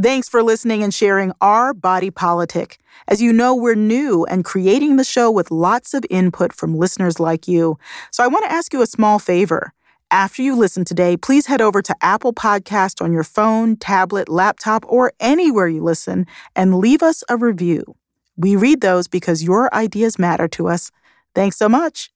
[0.00, 2.78] Thanks for listening and sharing our body politic.
[3.08, 7.20] As you know, we're new and creating the show with lots of input from listeners
[7.20, 7.78] like you.
[8.10, 9.74] So I want to ask you a small favor.
[10.10, 14.84] After you listen today, please head over to Apple Podcast on your phone, tablet, laptop,
[14.88, 17.94] or anywhere you listen and leave us a review.
[18.36, 20.90] We read those because your ideas matter to us.
[21.34, 22.10] Thanks so much.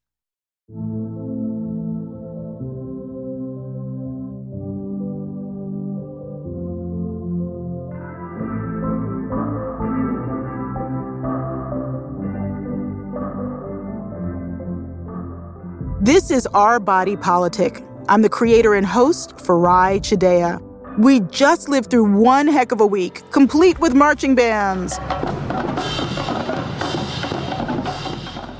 [16.06, 17.83] This is Our Body Politic.
[18.09, 20.62] I'm the creator and host, Farai Chideya.
[20.98, 25.01] We just lived through one heck of a week, complete with marching bands.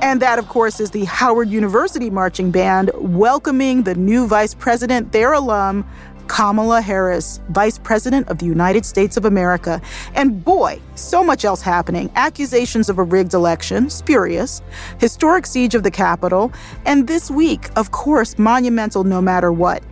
[0.03, 5.13] And that, of course, is the Howard University Marching Band welcoming the new vice president,
[5.13, 5.89] their alum,
[6.29, 9.81] Kamala Harris, Vice President of the United States of America.
[10.15, 12.11] And boy, so much else happening.
[12.15, 14.63] Accusations of a rigged election, spurious,
[14.99, 16.53] historic siege of the Capitol,
[16.85, 19.83] and this week, of course, monumental no matter what.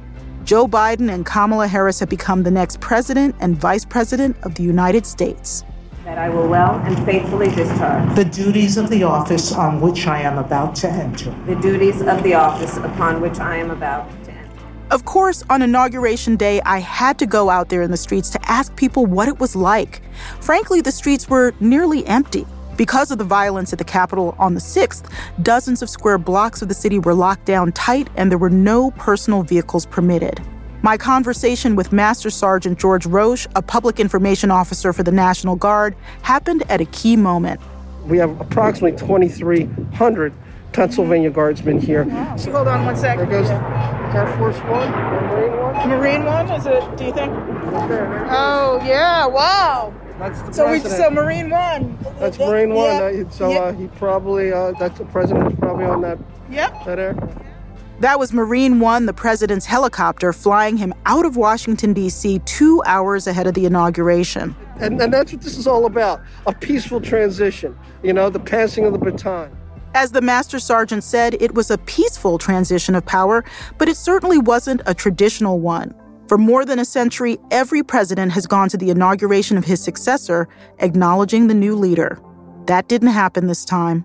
[0.45, 4.63] Joe Biden and Kamala Harris have become the next president and vice president of the
[4.63, 5.65] United States.
[6.05, 8.15] That I will well and faithfully discharge.
[8.15, 11.35] The duties of the office on which I am about to enter.
[11.47, 14.24] The duties of the office upon which I am about to enter.
[14.91, 18.51] Of course, on Inauguration Day, I had to go out there in the streets to
[18.51, 20.03] ask people what it was like.
[20.41, 22.47] Frankly, the streets were nearly empty.
[22.77, 25.11] Because of the violence at the Capitol on the 6th,
[25.43, 28.91] dozens of square blocks of the city were locked down tight and there were no
[28.93, 30.41] personal vehicles permitted.
[30.83, 35.97] My conversation with Master Sergeant George Roche, a public information officer for the National Guard,
[36.23, 37.59] happened at a key moment.
[38.07, 40.35] We have approximately 2,300
[40.75, 42.05] Pennsylvania Guardsmen here.
[42.37, 43.31] So hold on one second.
[43.31, 45.89] There goes Air Force One, or Marine One.
[45.89, 46.97] Marine one, is it?
[46.97, 47.33] Do you think?
[47.33, 48.33] Right there, there it is.
[48.33, 49.27] Oh yeah!
[49.27, 49.95] Wow.
[50.19, 51.03] That's the So we president.
[51.03, 51.99] so Marine one.
[52.21, 53.17] That's Marine One.
[53.19, 53.33] Yep.
[53.33, 53.63] So Yep.
[53.63, 56.19] uh, he probably, uh, that's the president's probably on that
[56.51, 56.85] Yep.
[56.87, 57.39] that aircraft.
[58.01, 63.27] That was Marine One, the president's helicopter, flying him out of Washington, D.C., two hours
[63.27, 64.55] ahead of the inauguration.
[64.81, 68.85] And, and that's what this is all about a peaceful transition, you know, the passing
[68.85, 69.57] of the baton.
[69.95, 73.45] As the Master Sergeant said, it was a peaceful transition of power,
[73.79, 75.95] but it certainly wasn't a traditional one.
[76.27, 80.49] For more than a century, every president has gone to the inauguration of his successor,
[80.81, 82.21] acknowledging the new leader.
[82.67, 84.05] That didn't happen this time.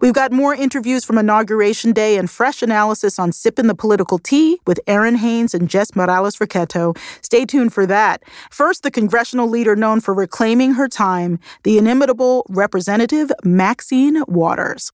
[0.00, 4.58] We've got more interviews from Inauguration Day and fresh analysis on Sippin' the Political Tea
[4.66, 6.96] with Errin Haines and Jess Morales Rocketto.
[7.20, 8.22] Stay tuned for that.
[8.50, 14.90] First, the congressional leader known for reclaiming her time, the inimitable Representative Maxine Waters.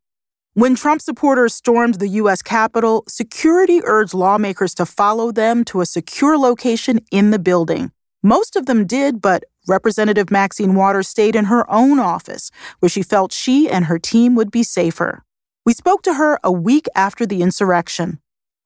[0.57, 2.41] When Trump supporters stormed the U.S.
[2.41, 7.93] Capitol, security urged lawmakers to follow them to a secure location in the building.
[8.23, 13.03] Most of them did, but Representative Maxine Waters stayed in her own office, where she
[13.03, 15.25] felt she and her team would be safer.
[15.67, 18.19] We spoke to her a week after the insurrection.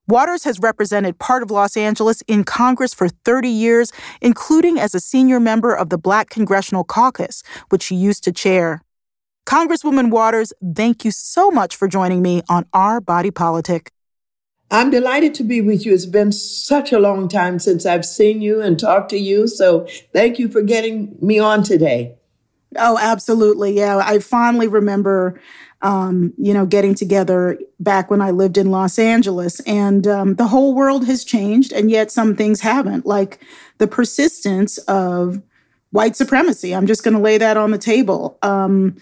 [0.07, 3.91] Waters has represented part of Los Angeles in Congress for 30 years,
[4.21, 8.81] including as a senior member of the Black Congressional Caucus, which she used to chair.
[9.47, 13.93] Congresswoman Waters, thank you so much for joining me on Our Body Politic.
[14.71, 15.93] I'm delighted to be with you.
[15.93, 19.49] It's been such a long time since I've seen you and talked to you.
[19.49, 22.15] So thank you for getting me on today.
[22.77, 23.73] Oh, absolutely.
[23.73, 23.97] Yeah.
[23.97, 25.41] I fondly remember,
[25.83, 29.59] um, you know, getting together back when I lived in Los Angeles.
[29.61, 33.41] And um, the whole world has changed, and yet some things haven't, like
[33.79, 35.43] the persistence of
[35.91, 36.73] white supremacy.
[36.73, 38.39] I'm just going to lay that on the table.
[38.43, 38.97] Um,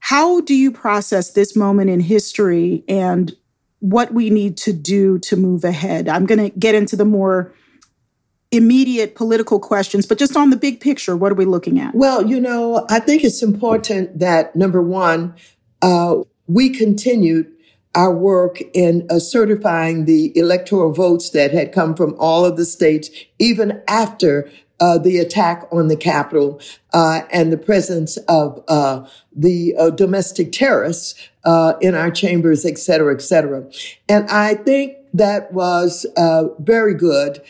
[0.00, 3.34] how do you process this moment in history and
[3.78, 6.08] what we need to do to move ahead?
[6.08, 7.54] I'm going to get into the more
[8.50, 11.94] immediate political questions, but just on the big picture, what are we looking at?
[11.94, 15.34] Well, you know, I think it's important that number one,
[15.82, 16.16] uh,
[16.48, 17.50] we continued
[17.94, 22.64] our work in uh, certifying the electoral votes that had come from all of the
[22.64, 24.50] states, even after
[24.80, 26.60] uh, the attack on the Capitol
[26.92, 29.06] uh, and the presence of uh,
[29.36, 31.14] the uh, domestic terrorists
[31.44, 33.64] uh, in our chambers, et cetera, et cetera.
[34.08, 37.42] And I think that was uh, very good.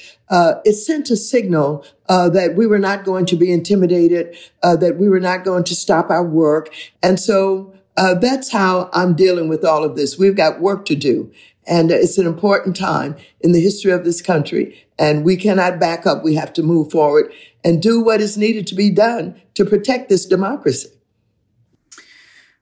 [0.65, 5.21] It sent a signal that we were not going to be intimidated, that we were
[5.21, 6.73] not going to stop our work.
[7.03, 10.19] And so that's how I'm dealing with all of this.
[10.19, 11.31] We've got work to do.
[11.71, 14.77] And it's an important time in the history of this country.
[14.99, 16.25] And we cannot back up.
[16.25, 17.33] We have to move forward
[17.65, 20.91] and do what is needed to be done to protect this democracy.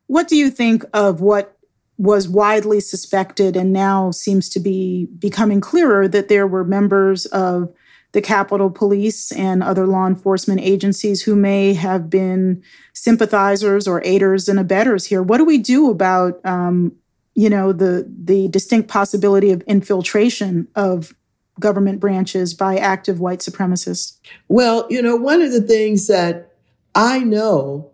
[0.06, 1.56] What do you think of what
[1.96, 7.72] was widely suspected and now seems to be becoming clearer that there were members of
[8.12, 12.62] the Capitol Police and other law enforcement agencies who may have been
[12.94, 15.22] sympathizers or aiders and abettors here.
[15.22, 16.93] What do we do about, um,
[17.38, 21.14] you know, the the distinct possibility of infiltration of
[21.61, 24.19] government branches by active white supremacists?
[24.49, 26.56] Well, you know, one of the things that
[26.96, 27.93] I know,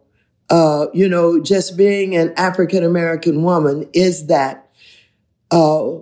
[0.49, 4.71] uh, you know, just being an African American woman, is that
[5.51, 5.97] uh,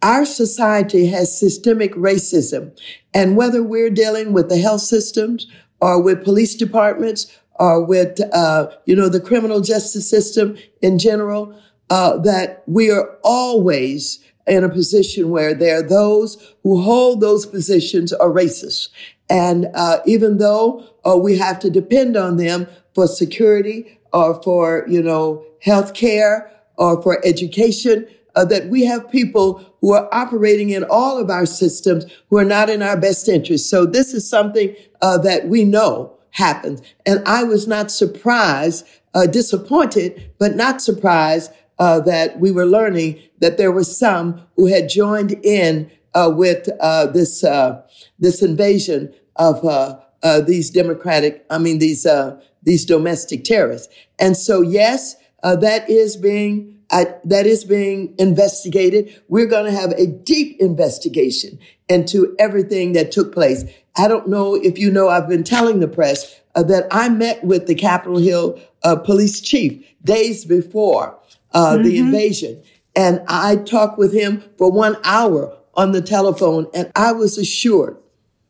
[0.00, 2.74] our society has systemic racism.
[3.12, 5.46] And whether we're dealing with the health systems
[5.82, 11.54] or with police departments or with, uh, you know, the criminal justice system in general,
[11.92, 17.44] uh, that we are always in a position where there are those who hold those
[17.44, 18.88] positions are racist.
[19.28, 24.86] And uh, even though uh, we have to depend on them for security or for,
[24.88, 30.70] you know, health care or for education, uh, that we have people who are operating
[30.70, 33.68] in all of our systems who are not in our best interest.
[33.68, 36.80] So this is something uh, that we know happens.
[37.04, 43.20] And I was not surprised, uh, disappointed, but not surprised uh, that we were learning
[43.40, 47.40] that there were some who had joined in uh, with uh, this
[48.18, 49.62] this invasion of
[50.46, 52.06] these democratic, I mean these
[52.62, 53.92] these domestic terrorists.
[54.18, 59.18] And so, yes, that is being that is being investigated.
[59.28, 61.58] We're going to have a deep investigation
[61.88, 63.64] into everything that took place.
[63.96, 67.42] I don't know if you know, I've been telling the press uh, that I met
[67.44, 71.18] with the Capitol Hill uh, police chief days before
[71.54, 71.82] uh, mm-hmm.
[71.82, 72.62] the invasion.
[72.94, 77.96] And I talked with him for one hour on the telephone, and I was assured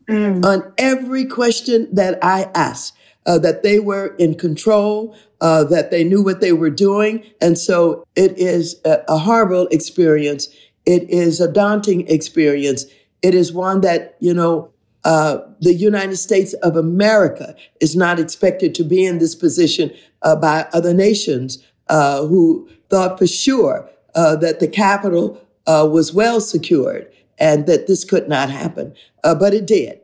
[0.08, 0.44] mm.
[0.44, 2.96] on every question that I asked
[3.26, 7.25] uh, that they were in control, uh, that they knew what they were doing.
[7.40, 10.49] And so it is a, a horrible experience.
[10.87, 12.84] It is a daunting experience.
[13.22, 14.70] It is one that, you know,
[15.04, 20.37] uh, the United States of America is not expected to be in this position uh,
[20.37, 26.41] by other nations uh, who thought for sure uh, that the Capitol uh, was well
[26.41, 28.94] secured and that this could not happen.
[29.25, 29.99] Uh, but it did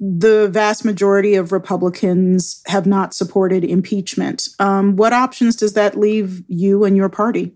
[0.00, 4.48] the vast majority of Republicans have not supported impeachment.
[4.58, 7.54] Um, what options does that leave you and your party?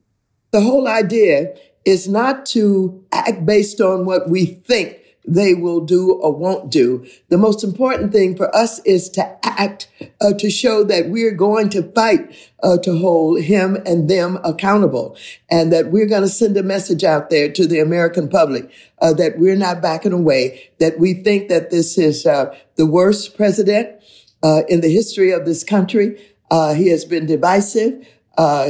[0.53, 1.55] The whole idea
[1.85, 4.97] is not to act based on what we think
[5.29, 7.07] they will do or won't do.
[7.29, 9.89] The most important thing for us is to act
[10.21, 15.17] uh, to show that we're going to fight uh, to hold him and them accountable
[15.51, 18.71] and that we're going to send a message out there to the American public
[19.01, 23.37] uh, that we're not backing away, that we think that this is uh, the worst
[23.37, 24.03] president
[24.43, 26.21] uh, in the history of this country.
[26.51, 28.07] Uh, he has been divisive.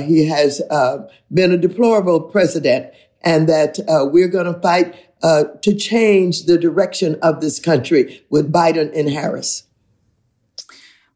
[0.02, 0.60] he has
[1.32, 3.78] been a deplorable president and that
[4.12, 9.10] we're going to fight uh, to change the direction of this country with Biden and
[9.10, 9.64] Harris?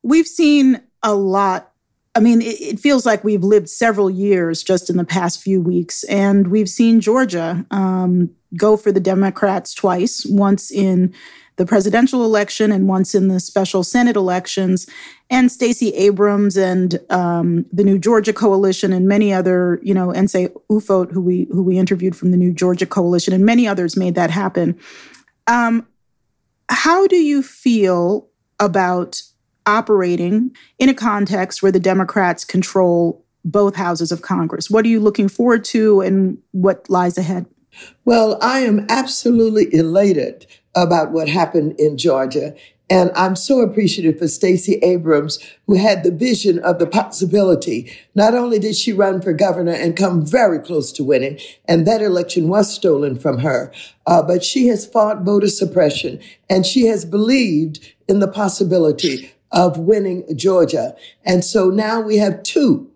[0.03, 1.71] We've seen a lot.
[2.15, 6.05] I mean, it, feels like we've lived several years just in the past few weeks,
[6.05, 11.15] and we've seen Georgia um, go for the Democrats twice, once in
[11.57, 14.89] the presidential election and once in the special Senate elections,
[15.31, 20.53] and Stacey Abrams and um, the New Georgia Coalition and many other, you know, Nsé
[20.71, 24.15] Ufot, who we who we interviewed from the New Georgia Coalition, and many others made
[24.15, 24.79] that happen.
[25.47, 25.87] Um,
[26.69, 28.29] how do you feel
[28.59, 29.23] about
[29.67, 34.71] operating in a context where the Democrats control both houses of Congress?
[34.71, 37.47] What are you looking forward to, and what lies ahead?
[38.05, 42.55] Well, I am absolutely elated about what happened in Georgia.
[42.91, 47.91] And I'm so appreciative for Stacey Abrams, who had the vision of the possibility.
[48.15, 52.03] Not only did she run for governor and come very close to winning, and that
[52.03, 53.73] election was stolen from her,
[54.07, 59.79] uh, but she has fought voter suppression and she has believed in the possibility of
[59.79, 60.95] winning Georgia.
[61.25, 62.91] And so now we have two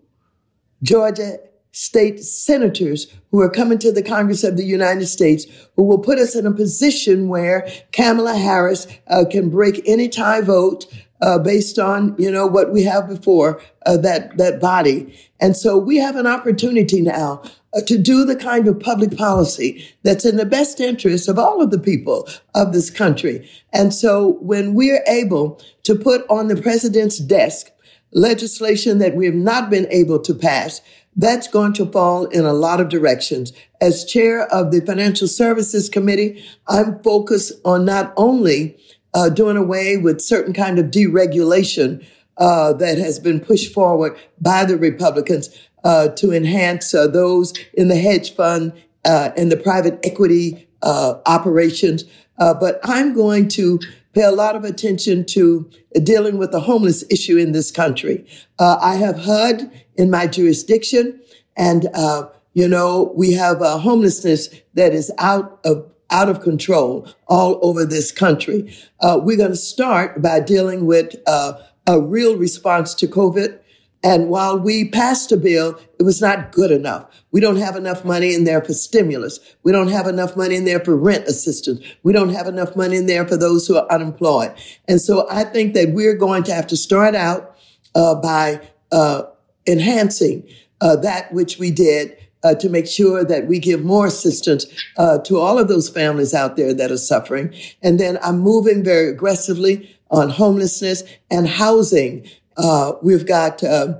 [0.83, 1.39] Georgia
[1.71, 5.45] state senators who are coming to the Congress of the United States
[5.75, 10.41] who will put us in a position where Kamala Harris uh, can break any tie
[10.41, 10.85] vote
[11.21, 15.77] uh, based on you know what we have before uh, that that body, and so
[15.77, 17.41] we have an opportunity now
[17.73, 21.61] uh, to do the kind of public policy that's in the best interest of all
[21.61, 23.49] of the people of this country.
[23.73, 27.71] And so when we're able to put on the president's desk
[28.17, 30.81] legislation that we have not been able to pass
[31.17, 33.51] that's going to fall in a lot of directions.
[33.81, 38.77] As chair of the Financial Services Committee, I'm focused on not only
[39.13, 42.05] uh, doing away with certain kind of deregulation
[42.37, 45.49] uh, that has been pushed forward by the Republicans
[45.83, 48.71] uh, to enhance uh, those in the hedge fund
[49.05, 52.03] uh, and the private equity uh, operations,
[52.37, 53.79] but I'm going to
[54.17, 55.69] pay a lot of attention to
[56.01, 58.25] dealing with the homeless issue in this country.
[58.57, 61.21] Uh, I have HUD in my jurisdiction,
[61.55, 67.07] and uh, you know we have a homelessness that is out of out of control
[67.27, 68.75] all over this country.
[69.01, 71.53] Uh, we're going to start by dealing with uh,
[71.85, 73.59] a real response to COVID.
[74.03, 77.05] And while we passed a bill, it was not good enough.
[77.31, 79.39] We don't have enough money in there for stimulus.
[79.63, 81.83] We don't have enough money in there for rent assistance.
[82.03, 84.53] We don't have enough money in there for those who are unemployed.
[84.87, 87.55] And so I think that we're going to have to start out
[87.95, 88.61] uh, by
[88.91, 89.23] uh,
[89.65, 90.47] enhancing
[90.79, 94.65] uh, that which we did uh, to make sure that we give more assistance
[94.97, 97.53] uh, to all of those families out there that are suffering.
[97.81, 102.29] And then I'm moving very aggressively on homelessness and housing.
[102.57, 103.93] Uh, we've got uh,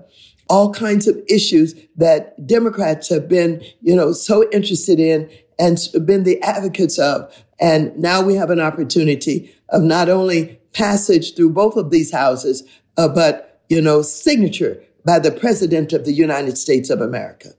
[0.50, 6.24] all kinds of issues that Democrats have been, you know, so interested in and been
[6.24, 7.34] the advocates of.
[7.60, 12.64] And now we have an opportunity of not only passage through both of these houses,
[12.98, 17.50] uh, but, you know, signature by the President of the United States of America.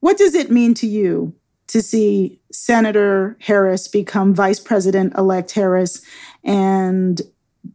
[0.00, 1.34] What does it mean to you
[1.68, 6.02] to see Senator Harris become Vice President elect Harris
[6.44, 7.22] and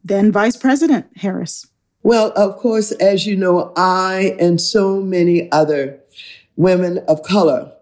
[0.03, 1.65] then Vice President Harris?
[2.07, 5.99] Well, of course, as you know, I and so many other
[6.55, 7.73] women of color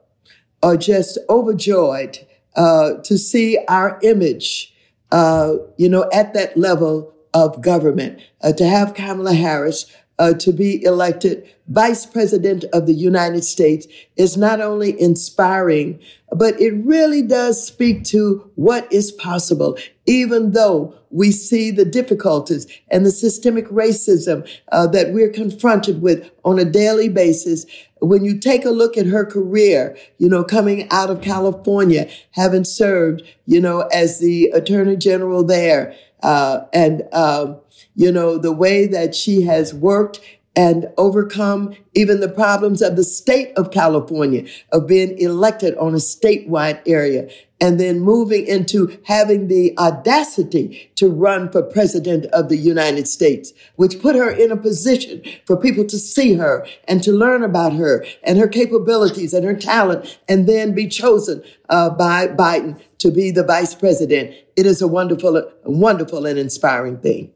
[0.63, 4.73] are just overjoyed uh, to see our image,
[5.11, 8.19] uh, you know, at that level of government.
[8.41, 9.85] Uh, to have Kamala Harris
[10.19, 15.99] uh, to be elected vice president of the United States is not only inspiring,
[16.31, 22.67] but it really does speak to what is possible, even though we see the difficulties
[22.89, 27.65] and the systemic racism uh, that we're confronted with on a daily basis.
[28.01, 32.65] When you take a look at her career, you know, coming out of California, having
[32.65, 37.59] served, you know, as the attorney general there, uh, and, um,
[37.95, 40.19] you know, the way that she has worked
[40.55, 45.97] and overcome even the problems of the state of California of being elected on a
[45.97, 47.29] statewide area
[47.61, 53.53] and then moving into having the audacity to run for president of the United States,
[53.75, 57.73] which put her in a position for people to see her and to learn about
[57.73, 63.09] her and her capabilities and her talent and then be chosen uh, by Biden to
[63.09, 64.33] be the vice president.
[64.55, 67.31] It is a wonderful, wonderful and inspiring thing.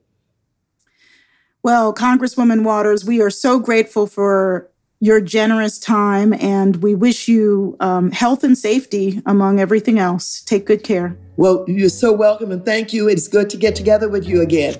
[1.62, 4.70] Well, Congresswoman Waters, we are so grateful for
[5.02, 10.42] your generous time and we wish you um, health and safety among everything else.
[10.42, 11.18] Take good care.
[11.36, 13.10] Well, you're so welcome and thank you.
[13.10, 14.76] It's good to get together with you again.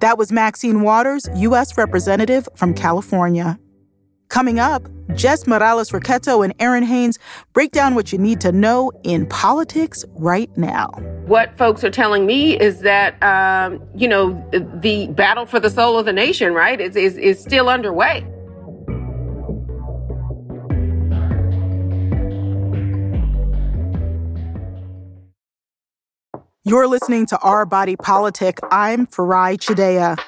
[0.00, 1.78] That was Maxine Waters, U.S.
[1.78, 3.58] Representative from California.
[4.34, 7.20] Coming up, Jess Morales Rocketto and Errin Haines
[7.52, 10.88] break down what you need to know in politics right now.
[11.26, 16.00] What folks are telling me is that, um, you know, the battle for the soul
[16.00, 18.26] of the nation, right, is, is, is still underway.
[26.64, 28.58] You're listening to Our Body Politic.
[28.72, 30.18] I'm Farai Chideya.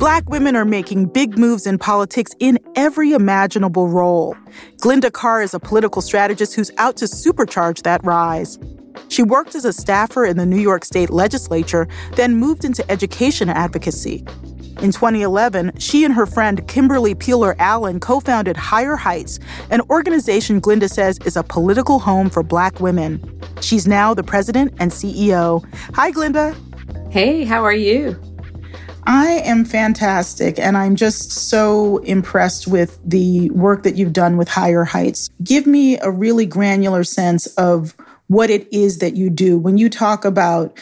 [0.00, 4.34] Black women are making big moves in politics in every imaginable role.
[4.78, 8.58] Glynda Carr is a political strategist who's out to supercharge that rise.
[9.08, 13.50] She worked as a staffer in the New York State legislature, then moved into education
[13.50, 14.24] advocacy.
[14.80, 19.38] In 2011, she and her friend Kimberly Peeler Allen co founded Higher Heights,
[19.68, 23.20] an organization Glynda says is a political home for Black women.
[23.60, 25.62] She's now the president and CEO.
[25.94, 26.56] Hi, Glynda.
[27.12, 28.18] Hey, how are you?
[29.12, 34.46] I am fantastic, and I'm just so impressed with the work that you've done with
[34.46, 35.28] Higher Heights.
[35.42, 37.96] Give me a really granular sense of
[38.28, 39.58] what it is that you do.
[39.58, 40.78] When you talk about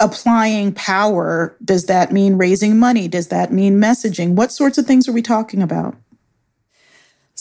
[0.00, 3.08] applying power, does that mean raising money?
[3.08, 4.34] Does that mean messaging?
[4.34, 5.96] What sorts of things are we talking about?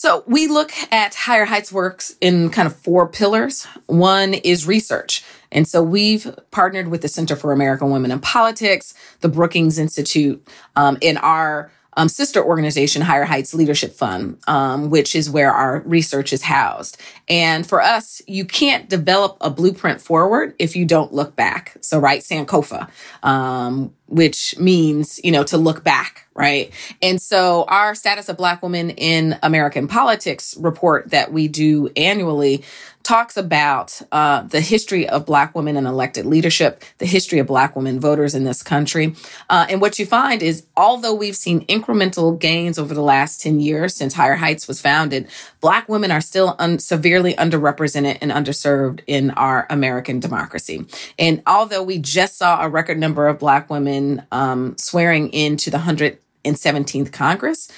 [0.02, 3.66] So we look at Higher Heights Works in kind of four pillars.
[3.86, 5.24] One is research.
[5.52, 10.44] And so we've partnered with the Center for American Women in Politics, the Brookings Institute,
[10.76, 15.82] um, in our um, sister organization, Higher Heights Leadership Fund, um, which is where our
[15.82, 17.00] research is housed.
[17.28, 21.78] And for us, you can't develop a blueprint forward if you don't look back.
[21.82, 22.90] So, right, Sankofa,
[23.22, 26.72] um, which means, you know, to look back right?
[27.02, 32.64] And so our status of Black women in American politics report that we do annually
[33.04, 37.76] talks about uh, the history of Black women in elected leadership, the history of Black
[37.76, 39.16] women voters in this country.
[39.50, 43.60] Uh, and what you find is, although we've seen incremental gains over the last 10
[43.60, 45.28] years since Higher Heights was founded,
[45.62, 50.86] Black women are still un- severely underrepresented and underserved in our American democracy.
[51.18, 54.01] And although we just saw a record number of Black women
[54.32, 57.72] um, swearing into the 117th Congress,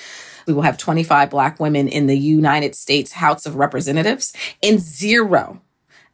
[0.48, 5.62] we will have 25 Black women in the United States House of Representatives and zero.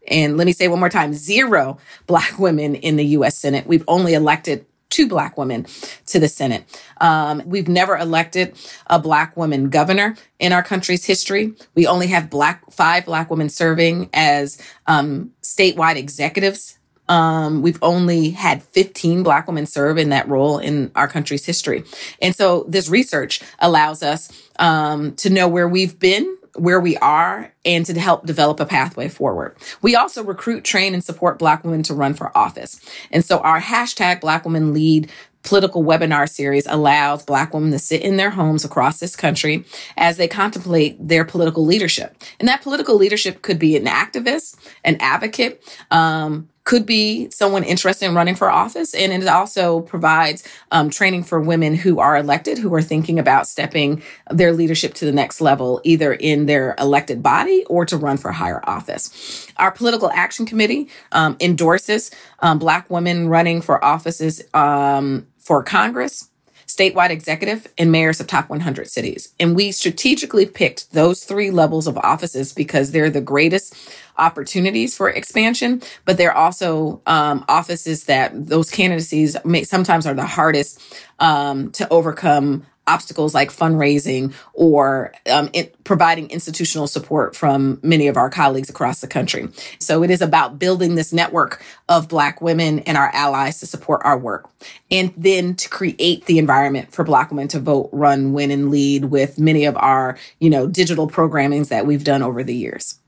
[0.08, 3.68] And let me say one more time zero Black women in the US Senate.
[3.68, 5.68] We've only elected two black women
[6.08, 6.64] to the Senate.
[7.00, 8.56] Um, we've never elected
[8.88, 11.54] a black woman governor in our country's history.
[11.76, 16.79] We only have black five black women serving as um, statewide executives
[17.10, 21.84] um, we've only had 15 Black women serve in that role in our country's history.
[22.22, 27.54] And so this research allows us um, to know where we've been where we are
[27.64, 29.56] and to help develop a pathway forward.
[29.82, 32.82] We also recruit, train, and support Black women to run for office.
[33.12, 35.10] And so our hashtag Black Women Lead
[35.44, 39.64] political webinar series allows Black women to sit in their homes across this country
[39.96, 42.16] as they contemplate their political leadership.
[42.40, 48.06] And that political leadership could be an activist, an advocate, um, could be someone interested
[48.06, 48.94] in running for office.
[48.94, 53.48] And it also provides um, training for women who are elected, who are thinking about
[53.48, 58.18] stepping their leadership to the next level, either in their elected body or to run
[58.18, 59.48] for higher office.
[59.58, 66.30] Our political action committee um, endorses um, Black women running for offices um, for Congress
[66.70, 69.34] statewide executive, and mayors of top 100 cities.
[69.40, 73.76] And we strategically picked those three levels of offices because they're the greatest
[74.20, 80.26] opportunities for expansion, but they're also um, offices that those candidacies may, sometimes are the
[80.26, 80.82] hardest
[81.20, 85.50] um, to overcome obstacles like fundraising or um,
[85.84, 89.48] providing institutional support from many of our colleagues across the country.
[89.80, 94.02] So it is about building this network of Black women and our allies to support
[94.04, 94.50] our work.
[94.90, 99.06] And then to create the environment for Black women to vote, run, win, and lead
[99.06, 102.99] with many of our, you know, digital programmings that we've done over the years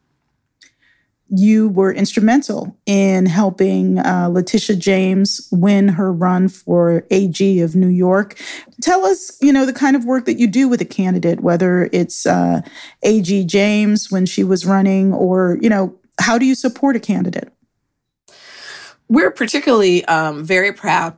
[1.33, 7.88] you were instrumental in helping uh, Letitia James win her run for AG of New
[7.88, 8.38] York.
[8.81, 11.89] Tell us, you know, the kind of work that you do with a candidate, whether
[11.93, 12.62] it's uh,
[13.03, 17.51] AG James when she was running, or you know, how do you support a candidate?
[19.08, 21.17] We're particularly um, very proud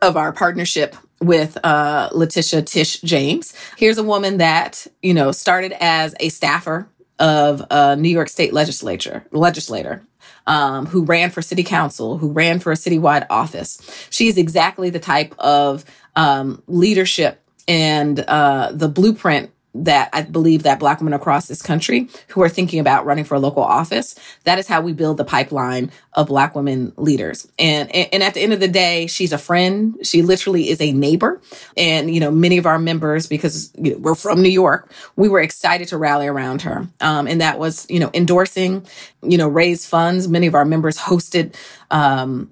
[0.00, 3.54] of our partnership with uh, Letitia Tish James.
[3.76, 6.88] Here's a woman that you know started as a staffer
[7.20, 10.02] of a New York State legislature legislator
[10.46, 13.80] um, who ran for city council, who ran for a citywide office.
[14.10, 15.84] She's exactly the type of
[16.16, 22.08] um, leadership and uh, the blueprint that I believe that black women across this country
[22.28, 25.24] who are thinking about running for a local office, that is how we build the
[25.24, 27.46] pipeline of black women leaders.
[27.58, 29.96] And, and at the end of the day, she's a friend.
[30.02, 31.40] She literally is a neighbor.
[31.76, 35.28] And, you know, many of our members, because you know, we're from New York, we
[35.28, 36.88] were excited to rally around her.
[37.00, 38.86] Um, and that was, you know, endorsing,
[39.22, 40.26] you know, raise funds.
[40.26, 41.54] Many of our members hosted,
[41.92, 42.50] um,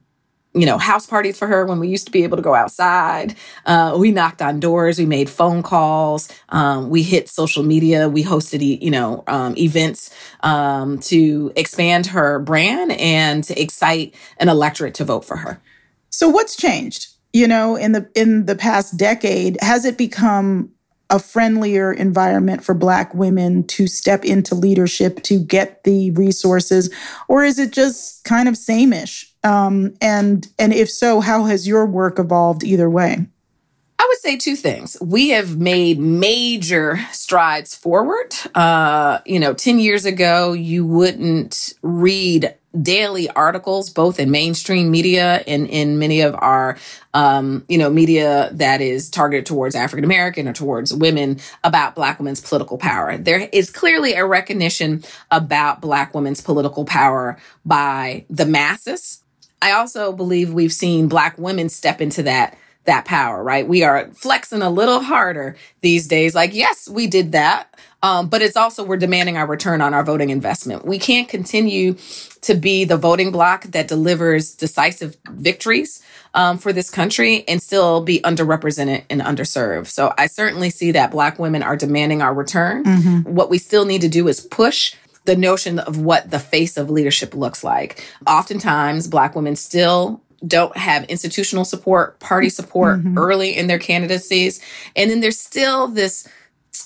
[0.54, 3.34] you know, house parties for her when we used to be able to go outside.
[3.66, 8.24] Uh, we knocked on doors, we made phone calls, um, we hit social media, we
[8.24, 14.94] hosted, you know, um, events um, to expand her brand and to excite an electorate
[14.94, 15.60] to vote for her.
[16.10, 17.08] So, what's changed?
[17.32, 20.72] You know, in the in the past decade, has it become
[21.10, 26.92] a friendlier environment for Black women to step into leadership to get the resources,
[27.28, 29.27] or is it just kind of sameish?
[29.44, 33.26] Um, and and if so, how has your work evolved either way?
[34.00, 34.96] I would say two things.
[35.00, 38.32] We have made major strides forward.
[38.54, 45.42] Uh, you know, 10 years ago, you wouldn't read daily articles, both in mainstream media
[45.46, 46.76] and in many of our,
[47.12, 52.20] um, you know, media that is targeted towards African American or towards women about Black
[52.20, 53.16] women's political power.
[53.16, 59.24] There is clearly a recognition about Black women's political power by the masses.
[59.60, 62.56] I also believe we've seen Black women step into that
[62.88, 63.68] that power, right?
[63.68, 66.34] We are flexing a little harder these days.
[66.34, 67.78] Like, yes, we did that.
[68.02, 70.86] Um, but it's also we're demanding our return on our voting investment.
[70.86, 71.96] We can't continue
[72.42, 78.00] to be the voting bloc that delivers decisive victories um, for this country and still
[78.00, 79.88] be underrepresented and underserved.
[79.88, 82.84] So I certainly see that Black women are demanding our return.
[82.84, 83.34] Mm-hmm.
[83.34, 86.90] What we still need to do is push the notion of what the face of
[86.90, 88.04] leadership looks like.
[88.26, 93.18] Oftentimes, Black women still don't have institutional support, party support mm-hmm.
[93.18, 94.60] early in their candidacies.
[94.94, 96.28] And then there's still this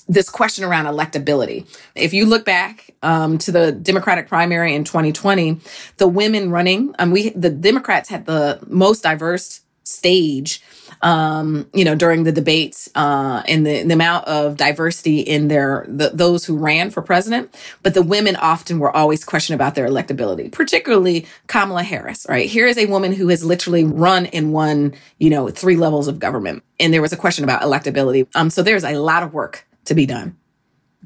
[0.07, 1.67] this question around electability.
[1.93, 5.59] If you look back um, to the Democratic primary in 2020,
[5.97, 9.61] the women running, um, we the Democrats had the most diverse
[9.93, 10.61] stage
[11.03, 15.85] um, you know, during the debates uh, and the, the amount of diversity in their
[15.87, 17.53] the, those who ran for president.
[17.83, 22.25] But the women often were always questioned about their electability, particularly Kamala Harris.
[22.29, 26.07] Right here is a woman who has literally run and won, you know, three levels
[26.07, 28.27] of government, and there was a question about electability.
[28.33, 30.37] Um, so there's a lot of work to be done.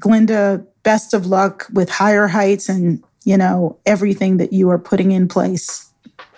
[0.00, 5.10] Glynda, best of luck with higher heights and you know everything that you are putting
[5.10, 5.92] in place.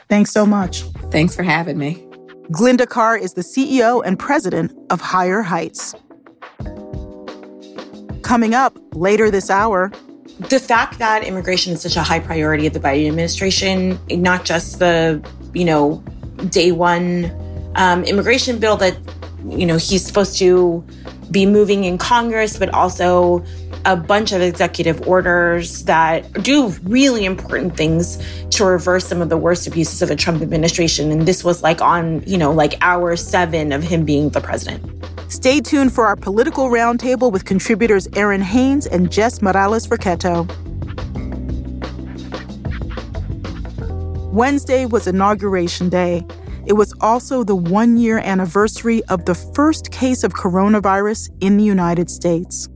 [0.09, 0.83] Thanks so much.
[1.11, 2.10] Thanks for having me.
[2.51, 5.95] Glynda Carr is the CEO and president of Higher Heights.
[8.23, 9.93] Coming up later this hour,
[10.49, 14.81] the fact that immigration is such a high priority of the Biden administration, not just
[14.81, 16.03] the, you know,
[16.49, 17.31] day one
[17.77, 18.99] um, immigration bill that,
[19.47, 20.85] you know, he's supposed to
[21.31, 23.45] be moving in Congress, but also
[23.85, 28.19] a bunch of executive orders that do really important things
[28.51, 31.11] to reverse some of the worst abuses of the Trump administration.
[31.11, 34.85] And this was like on, you know, like hour seven of him being the president.
[35.31, 40.49] Stay tuned for our political roundtable with contributors Errin Haines and Jess Morales Rocketto.
[44.33, 46.25] Wednesday was Inauguration Day.
[46.71, 51.65] It was also the one year anniversary of the first case of coronavirus in the
[51.65, 52.69] United States.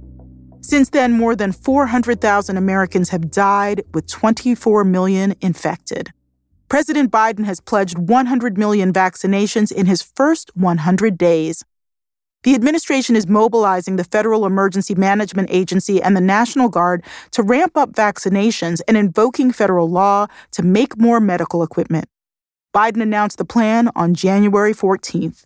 [0.62, 6.10] Since then, more than 400,000 Americans have died, with 24 million infected.
[6.68, 11.64] President Biden has pledged 100 million vaccinations in his first 100 days.
[12.42, 17.76] The administration is mobilizing the Federal Emergency Management Agency and the National Guard to ramp
[17.76, 22.08] up vaccinations and invoking federal law to make more medical equipment.
[22.74, 25.44] Biden announced the plan on January 14th.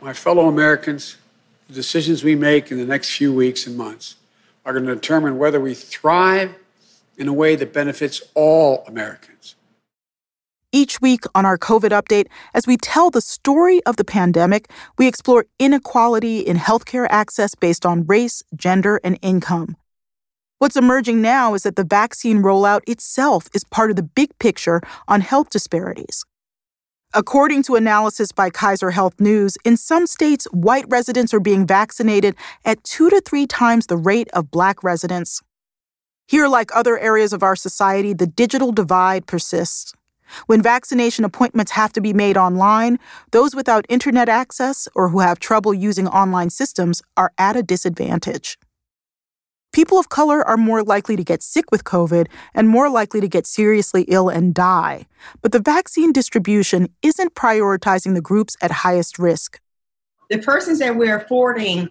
[0.00, 1.16] My fellow Americans,
[1.66, 4.14] the decisions we make in the next few weeks and months
[4.64, 6.54] are going to determine whether we thrive
[7.18, 9.56] in a way that benefits all Americans.
[10.70, 15.08] Each week on our COVID update, as we tell the story of the pandemic, we
[15.08, 19.76] explore inequality in healthcare access based on race, gender, and income.
[20.60, 24.80] What's emerging now is that the vaccine rollout itself is part of the big picture
[25.08, 26.24] on health disparities.
[27.12, 32.36] According to analysis by Kaiser Health News, in some states, white residents are being vaccinated
[32.64, 35.42] at two to three times the rate of black residents.
[36.28, 39.92] Here, like other areas of our society, the digital divide persists.
[40.46, 43.00] When vaccination appointments have to be made online,
[43.32, 48.56] those without internet access or who have trouble using online systems are at a disadvantage.
[49.80, 53.26] People of color are more likely to get sick with COVID and more likely to
[53.26, 55.06] get seriously ill and die.
[55.40, 59.58] But the vaccine distribution isn't prioritizing the groups at highest risk.
[60.28, 61.88] The persons that we're affording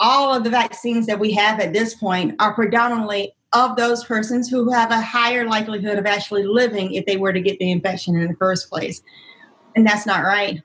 [0.00, 4.48] all of the vaccines that we have at this point are predominantly of those persons
[4.48, 8.16] who have a higher likelihood of actually living if they were to get the infection
[8.16, 9.00] in the first place.
[9.76, 10.60] And that's not right.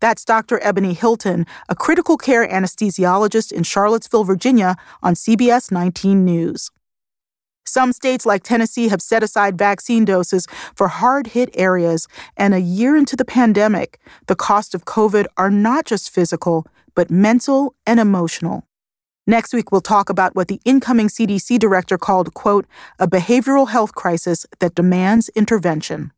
[0.00, 0.60] That's Dr.
[0.62, 6.70] Ebony Hilton, a critical care anesthesiologist in Charlottesville, Virginia, on CBS 19 News.
[7.64, 12.60] Some states like Tennessee have set aside vaccine doses for hard hit areas, and a
[12.60, 18.00] year into the pandemic, the cost of COVID are not just physical, but mental and
[18.00, 18.64] emotional.
[19.26, 22.66] Next week, we'll talk about what the incoming CDC director called, quote,
[22.98, 26.12] a behavioral health crisis that demands intervention.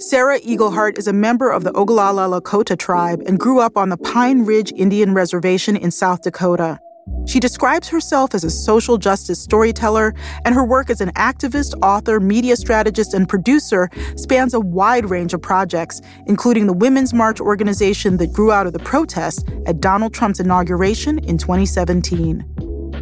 [0.00, 3.88] Sarah Eagle Heart is a member of the Oglala Lakota tribe and grew up on
[3.88, 6.78] the Pine Ridge Indian Reservation in South Dakota.
[7.26, 12.20] She describes herself as a social justice storyteller, and her work as an activist, author,
[12.20, 18.18] media strategist, and producer spans a wide range of projects, including the Women's March organization
[18.18, 22.44] that grew out of the protests at Donald Trump's inauguration in 2017.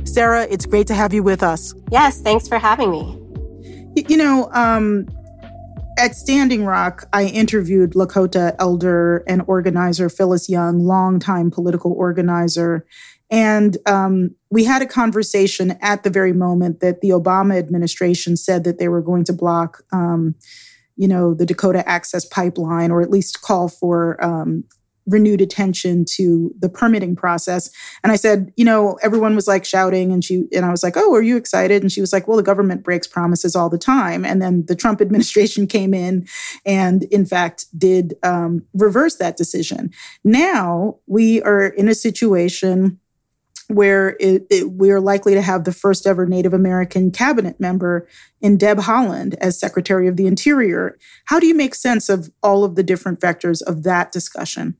[0.07, 1.75] Sarah, it's great to have you with us.
[1.91, 3.21] Yes, thanks for having me.
[4.09, 5.07] You know, um,
[5.97, 12.87] at Standing Rock, I interviewed Lakota elder and organizer Phyllis Young, longtime political organizer.
[13.31, 18.65] And um, we had a conversation at the very moment that the Obama administration said
[18.65, 20.35] that they were going to block, um,
[20.97, 24.65] you know, the Dakota Access Pipeline, or at least call for um,
[25.07, 27.71] renewed attention to the permitting process.
[28.03, 30.97] And I said, you know, everyone was like shouting and she and I was like,
[30.97, 33.79] "Oh, are you excited?" And she was like, "Well, the government breaks promises all the
[33.79, 36.27] time." And then the Trump administration came in
[36.65, 39.91] and in fact did um, reverse that decision.
[40.25, 42.99] Now we are in a situation
[43.69, 48.07] where it, it, we're likely to have the first ever Native American cabinet member
[48.41, 50.97] in Deb Haaland as Secretary of the Interior.
[51.25, 54.77] How do you make sense of all of the different vectors of that discussion?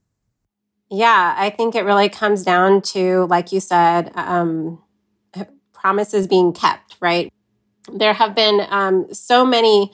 [0.89, 4.81] Yeah, I think it really comes down to, like you said, um,
[5.73, 7.31] promises being kept, right?
[7.91, 9.91] There have been um, so many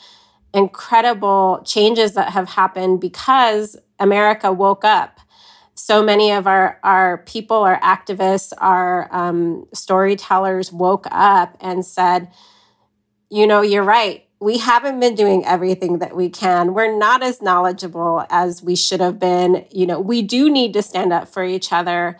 [0.54, 5.20] incredible changes that have happened because America woke up
[5.76, 12.32] so many of our, our people, our activists, our um, storytellers woke up and said,
[13.30, 14.26] you know, you're right.
[14.44, 16.74] We haven't been doing everything that we can.
[16.74, 19.66] We're not as knowledgeable as we should have been.
[19.72, 22.18] You know, we do need to stand up for each other.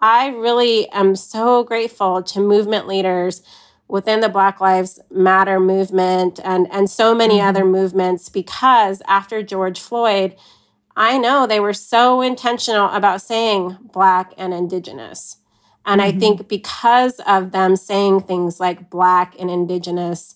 [0.00, 3.42] I really am so grateful to movement leaders
[3.86, 7.46] within the Black Lives Matter movement and, and so many mm-hmm.
[7.46, 10.34] other movements because after George Floyd,
[10.96, 15.36] I know they were so intentional about saying Black and Indigenous.
[15.86, 16.16] And mm-hmm.
[16.16, 20.34] I think because of them saying things like Black and Indigenous,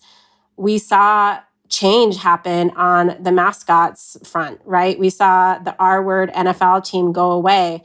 [0.57, 4.99] we saw change happen on the mascots front, right?
[4.99, 7.83] We saw the R word NFL team go away.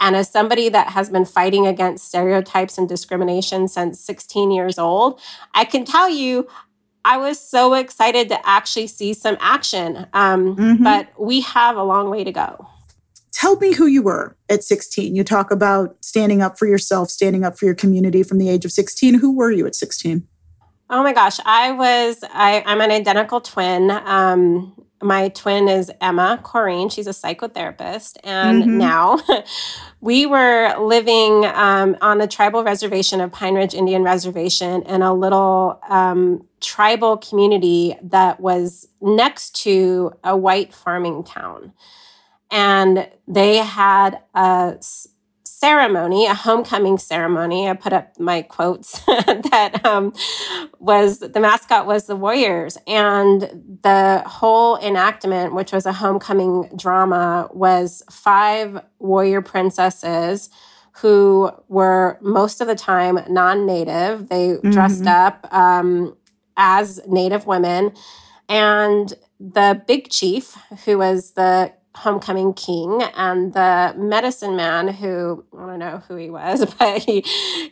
[0.00, 5.20] And as somebody that has been fighting against stereotypes and discrimination since 16 years old,
[5.54, 6.48] I can tell you
[7.04, 10.06] I was so excited to actually see some action.
[10.12, 10.84] Um, mm-hmm.
[10.84, 12.68] But we have a long way to go.
[13.32, 15.16] Tell me who you were at 16.
[15.16, 18.64] You talk about standing up for yourself, standing up for your community from the age
[18.64, 19.14] of 16.
[19.14, 20.26] Who were you at 16?
[20.92, 23.90] Oh my gosh, I was, I, I'm an identical twin.
[23.90, 26.92] Um, my twin is Emma Corrine.
[26.92, 28.18] She's a psychotherapist.
[28.22, 28.76] And mm-hmm.
[28.76, 29.18] now
[30.02, 35.14] we were living um, on a tribal reservation of Pine Ridge Indian Reservation in a
[35.14, 41.72] little um, tribal community that was next to a white farming town.
[42.50, 44.76] And they had a
[45.62, 47.68] ceremony, a homecoming ceremony.
[47.68, 50.12] I put up my quotes that um,
[50.80, 57.48] was the mascot was the Warriors, and the whole enactment, which was a homecoming drama,
[57.52, 60.50] was five warrior princesses
[60.94, 64.28] who were most of the time non-native.
[64.28, 64.70] They mm-hmm.
[64.70, 66.16] dressed up um,
[66.56, 67.92] as Native women,
[68.48, 75.66] and the big chief, who was the homecoming king and the medicine man who i
[75.66, 77.20] don't know who he was but he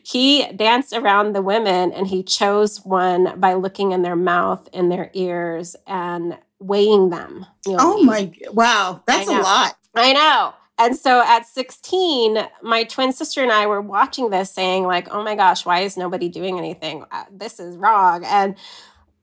[0.02, 4.92] he danced around the women and he chose one by looking in their mouth and
[4.92, 9.76] their ears and weighing them you know, oh my wow that's a lot.
[9.94, 10.54] I know.
[10.78, 15.22] And so at 16 my twin sister and i were watching this saying like oh
[15.22, 17.04] my gosh why is nobody doing anything?
[17.10, 18.24] Uh, this is wrong.
[18.24, 18.56] And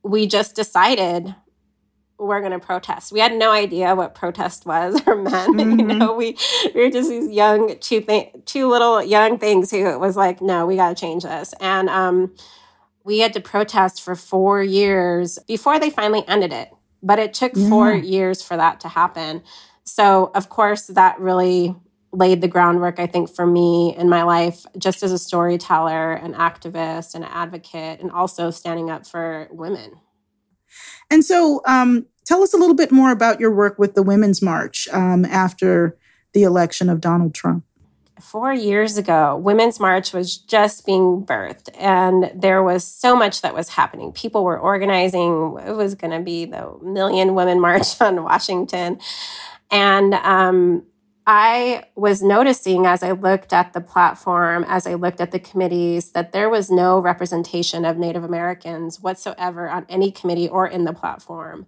[0.03, 1.35] we just decided
[2.19, 3.11] we're going to protest.
[3.11, 5.57] We had no idea what protest was or meant.
[5.57, 5.79] Mm-hmm.
[5.79, 6.37] You know, we,
[6.73, 10.65] we were just these young, two, th- two little young things who was like, no,
[10.65, 11.53] we got to change this.
[11.59, 12.35] And um,
[13.03, 16.71] we had to protest for four years before they finally ended it.
[17.03, 17.69] But it took yeah.
[17.69, 19.43] four years for that to happen.
[19.83, 21.75] So, of course, that really
[22.11, 26.33] laid the groundwork, I think, for me in my life, just as a storyteller, an
[26.33, 29.99] activist, an advocate, and also standing up for women.
[31.09, 34.41] And so, um, tell us a little bit more about your work with the Women's
[34.41, 35.97] March um, after
[36.33, 37.63] the election of Donald Trump.
[38.19, 43.53] Four years ago, Women's March was just being birthed, and there was so much that
[43.53, 44.11] was happening.
[44.11, 45.57] People were organizing.
[45.65, 48.99] It was going to be the Million Women March on Washington.
[49.69, 50.83] And um,
[51.29, 56.11] I was noticing as I looked at the platform, as I looked at the committees,
[56.11, 60.93] that there was no representation of Native Americans whatsoever on any committee or in the
[60.93, 61.67] platform.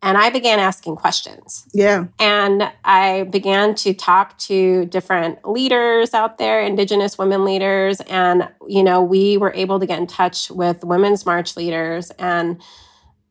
[0.00, 1.66] And I began asking questions.
[1.74, 2.04] Yeah.
[2.20, 8.00] And I began to talk to different leaders out there, Indigenous women leaders.
[8.02, 12.10] And, you know, we were able to get in touch with Women's March leaders.
[12.12, 12.62] And,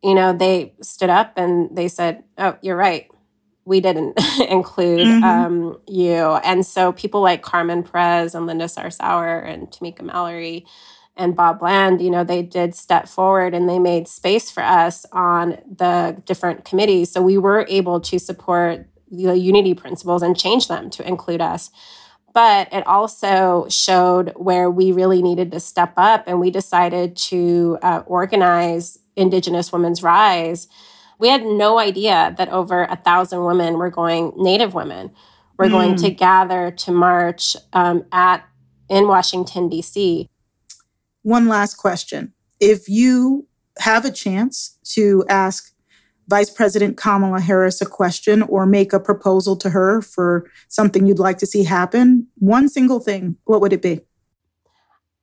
[0.03, 3.09] you know, they stood up and they said, Oh, you're right
[3.65, 5.23] we didn't include mm-hmm.
[5.23, 6.15] um, you.
[6.43, 10.65] And so people like Carmen Perez and Linda Sarsour and Tamika Mallory
[11.15, 15.05] and Bob Bland, you know, they did step forward and they made space for us
[15.11, 17.11] on the different committees.
[17.11, 21.69] So we were able to support the unity principles and change them to include us.
[22.33, 27.77] But it also showed where we really needed to step up, and we decided to
[27.83, 30.67] uh, organize Indigenous Women's Rise
[31.23, 35.09] we had no idea that over a thousand women were going, Native women,
[35.57, 35.71] were mm.
[35.71, 36.15] going to hmm.
[36.15, 38.45] gather to march um, at
[38.89, 40.27] in Washington D.C.
[41.21, 43.47] One last question: If you
[43.79, 45.73] have a chance to ask
[46.27, 51.19] Vice President Kamala Harris a question or make a proposal to her for something you'd
[51.19, 54.01] like to see happen, one single thing, what would it be?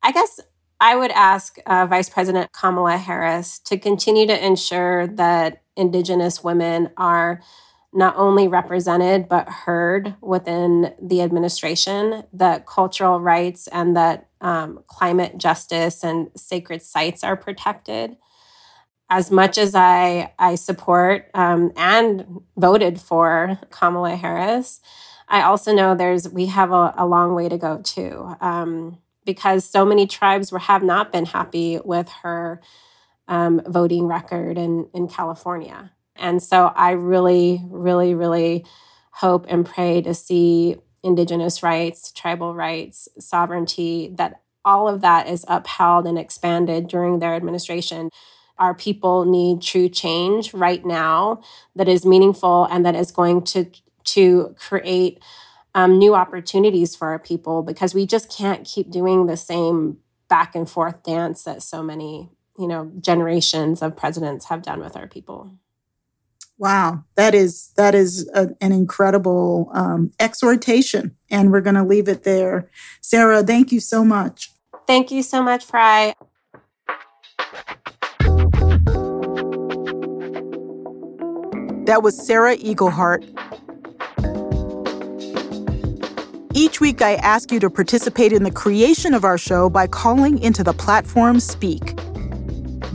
[0.02, 0.40] I guess
[0.80, 6.90] I would ask uh, Vice President Kamala Harris to continue to ensure that Indigenous women
[6.96, 7.40] are
[7.92, 15.38] not only represented but heard within the administration, that cultural rights and that um, climate
[15.38, 18.16] justice and sacred sites are protected.
[19.08, 24.80] As much as I, I support um, and voted for Kamala Harris,
[25.28, 28.34] I also know there's we have a, a long way to go too.
[28.40, 32.60] Um, because so many tribes were, have not been happy with her
[33.30, 35.92] um, voting record in, in California.
[36.16, 38.66] And so I really, really, really
[39.12, 45.46] hope and pray to see Indigenous rights, tribal rights, sovereignty, that all of that is
[45.48, 48.10] upheld and expanded during their administration.
[48.58, 51.40] Our people need true change right now
[51.74, 53.70] that is meaningful and that is going to,
[54.04, 55.22] to create
[55.74, 60.54] um, new opportunities for our people because we just can't keep doing the same back
[60.54, 65.06] and forth dance that so many you know generations of presidents have done with our
[65.06, 65.52] people.
[66.58, 67.04] Wow.
[67.14, 72.24] That is that is a, an incredible um, exhortation and we're going to leave it
[72.24, 72.68] there.
[73.00, 74.50] Sarah thank you so much.
[74.86, 76.14] Thank you so much Farai.
[81.86, 83.24] That was sarah Eagle Heart
[86.52, 90.38] Each week, I ask you to participate in the creation of our show by calling
[90.42, 91.96] into the platform Speak.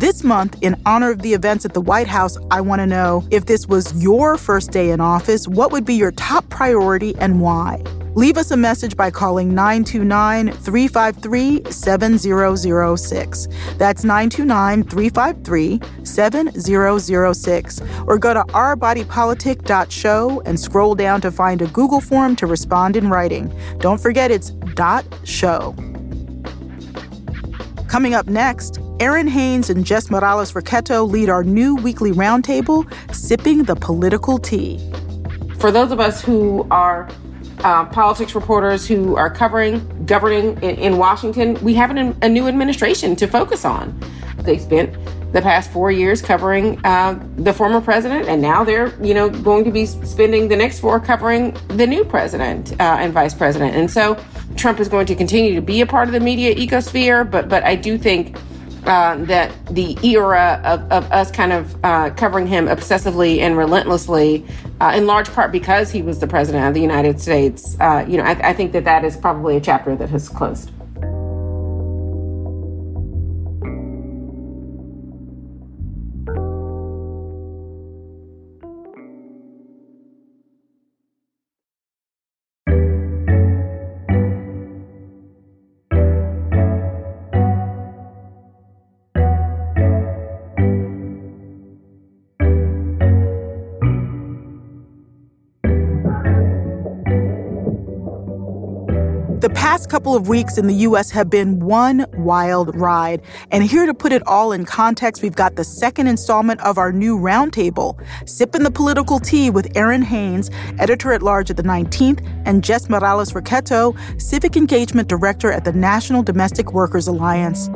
[0.06, 3.24] This month, in honor of the events at the White House, I want to know
[3.32, 7.42] if this was your first day in office, what would be your top priority and
[7.42, 7.82] why?
[8.14, 13.48] Leave us a message by calling 929 353 7006.
[13.80, 17.82] That's 929 353 7006.
[18.06, 23.10] Or go to ourbodypolitic.show and scroll down to find a Google form to respond in
[23.10, 23.52] writing.
[23.80, 25.74] Don't forget it's dot show.
[27.88, 33.64] Coming up next, Errin Haines and Jess Morales Rocketto lead our new weekly roundtable, Sipping
[33.64, 34.80] the Political Tea.
[35.58, 37.10] For those of us who are
[37.66, 42.48] uh, politics reporters who are covering governing in, in Washington, we have an, a new
[42.48, 44.00] administration to focus on.
[44.44, 44.96] They spent
[45.34, 49.66] the past four years covering uh, the former president, and now they're you know going
[49.66, 53.76] to be spending the next four covering the new president uh, and vice president.
[53.76, 54.18] And so
[54.56, 57.62] Trump is going to continue to be a part of the media ecosphere, but but
[57.66, 58.38] I do think
[58.86, 64.46] uh, that the era of, of us kind of uh, covering him obsessively and relentlessly,
[64.80, 68.18] uh, in large part because he was the president of the United States, uh, you
[68.18, 70.72] know, I, I think that that is probably a chapter that has closed.
[99.76, 101.12] Past couple of weeks in the U.S.
[101.12, 103.22] have been one wild ride.
[103.52, 106.94] And here to put it all in context, we've got the second installment of our
[106.94, 112.26] new roundtable, Sipping the Political Tea with Errin Haines, editor at large at the 19th,
[112.46, 117.70] and Jess Morales Rocketto, civic engagement director at the National Domestic Workers Alliance.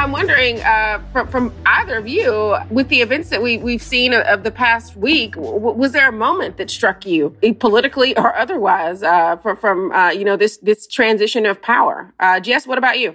[0.00, 4.14] I'm wondering uh, from, from either of you, with the events that we, we've seen
[4.14, 9.02] of, the past week, w- was there a moment that struck you, politically or otherwise,
[9.02, 12.14] uh, from, from uh, you know this this transition of power?
[12.18, 13.14] Uh, Jess, what about you?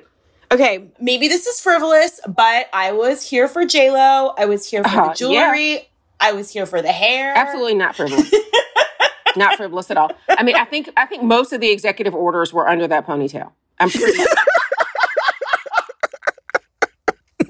[0.52, 4.36] Okay, maybe this is frivolous, but I was here for J Lo.
[4.38, 5.72] I was here for the uh-huh, jewelry.
[5.74, 5.80] Yeah.
[6.20, 7.34] I was here for the hair.
[7.36, 8.32] Absolutely not frivolous.
[9.36, 10.12] not frivolous at all.
[10.30, 13.54] I mean, I think I think most of the executive orders were under that ponytail.
[13.80, 14.24] I'm pretty.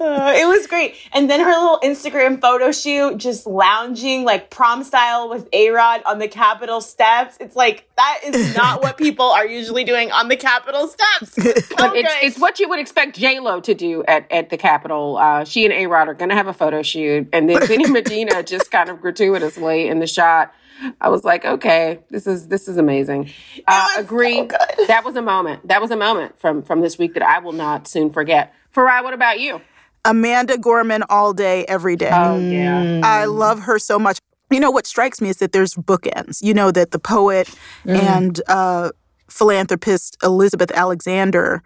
[0.00, 0.94] Uh, it was great.
[1.12, 6.02] And then her little Instagram photo shoot, just lounging like prom style with A Rod
[6.04, 7.36] on the Capitol steps.
[7.40, 11.34] It's like, that is not what people are usually doing on the Capitol steps.
[11.76, 15.16] but it's, it's, what you would expect J Lo to do at, at the Capitol.
[15.16, 17.28] Uh, she and A Rod are going to have a photo shoot.
[17.32, 20.52] And then Benny Medina just kind of gratuitously in the shot.
[21.00, 23.30] I was like, okay, this is this is amazing.
[23.66, 24.36] Uh, agree.
[24.36, 25.66] So that was a moment.
[25.68, 28.52] That was a moment from from this week that I will not soon forget.
[28.74, 29.62] Farai, what about you?
[30.06, 32.10] Amanda Gorman all day, every day.
[32.12, 33.00] Oh, yeah.
[33.02, 34.18] I love her so much.
[34.50, 36.42] You know, what strikes me is that there's bookends.
[36.42, 37.48] You know, that the poet
[37.84, 38.00] mm.
[38.00, 38.90] and uh,
[39.28, 41.62] philanthropist Elizabeth Alexander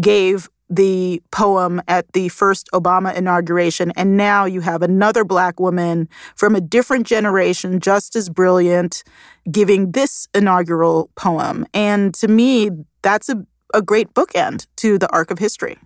[0.00, 6.08] gave the poem at the first Obama inauguration, and now you have another black woman
[6.34, 9.04] from a different generation, just as brilliant,
[9.50, 11.66] giving this inaugural poem.
[11.74, 12.70] And to me,
[13.02, 13.44] that's a,
[13.74, 15.76] a great bookend to the arc of history.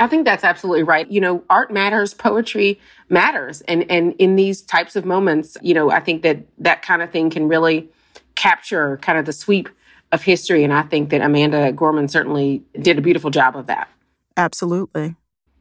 [0.00, 1.08] I think that's absolutely right.
[1.10, 3.60] You know, art matters, poetry matters.
[3.62, 7.10] And and in these types of moments, you know, I think that that kind of
[7.10, 7.88] thing can really
[8.34, 9.68] capture kind of the sweep
[10.10, 13.88] of history and I think that Amanda Gorman certainly did a beautiful job of that.
[14.36, 15.14] Absolutely.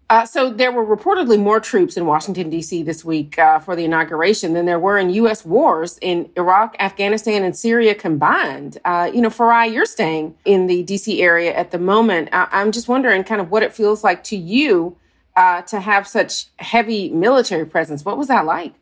[0.09, 2.81] Uh, so there were reportedly more troops in Washington D.C.
[2.81, 5.45] this week uh, for the inauguration than there were in U.S.
[5.45, 8.79] wars in Iraq, Afghanistan, and Syria combined.
[8.83, 11.21] Uh, you know, Farai, you're staying in the D.C.
[11.21, 12.29] area at the moment.
[12.31, 14.97] I- am just wondering, kind of, what it feels like to you
[15.35, 18.03] uh, to have such heavy military presence.
[18.03, 18.73] What was that like?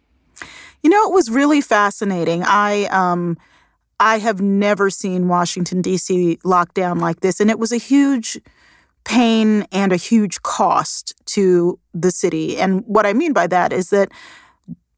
[0.82, 2.44] You know, it was really fascinating.
[2.46, 3.38] I um,
[4.00, 6.40] I have never seen Washington D.C.
[6.46, 8.40] locked down like this, and it was a huge
[9.08, 12.58] pain and a huge cost to the city.
[12.58, 14.12] And what I mean by that is that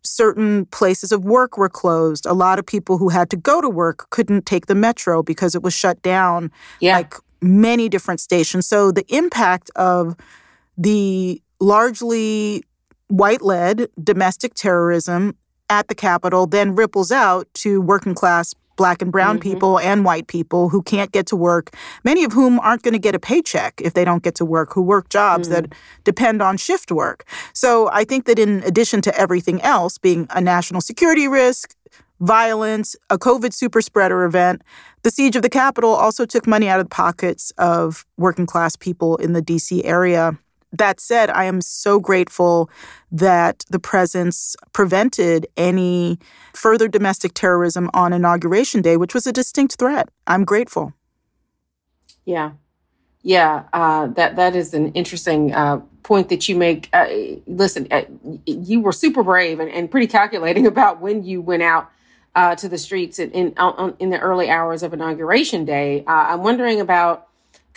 [0.03, 2.26] certain places of work were closed.
[2.26, 5.53] A lot of people who had to go to work couldn't take the metro because
[5.53, 6.51] it was shut down.
[6.80, 6.97] Yeah.
[6.97, 8.66] Like many different stations.
[8.66, 10.16] So the impact of
[10.76, 12.64] the largely
[13.10, 15.36] white led domestic terrorism
[15.70, 19.51] at the Capitol then ripples out to working class black and brown mm-hmm.
[19.51, 21.75] people and white people who can't get to work,
[22.05, 24.73] many of whom aren't going to get a paycheck if they don't get to work,
[24.73, 25.51] who work jobs mm.
[25.51, 25.73] that
[26.05, 27.25] depend on shift work.
[27.53, 31.75] So I think that in addition to everything else being a national security risk,
[32.21, 34.61] violence, a COVID super spreader event,
[35.03, 38.77] the siege of the Capitol also took money out of the pockets of working class
[38.77, 40.39] people in the DC area.
[40.72, 42.70] That said, I am so grateful
[43.11, 46.20] that the presence prevented any
[46.53, 50.09] further domestic terrorism on Inauguration Day, which was a distinct threat.
[50.28, 50.93] I'm grateful.
[52.26, 52.51] Yeah.
[53.22, 56.89] Yeah, uh, that that is an interesting uh, point that you make.
[56.93, 57.07] Uh,
[57.47, 58.03] listen, uh,
[58.45, 61.89] you were super brave and, and, pretty calculating about when you went out
[62.36, 63.53] uh, to the streets in in,
[63.99, 66.05] in, the early hours of inauguration day.
[66.07, 67.28] Uh, I'm wondering about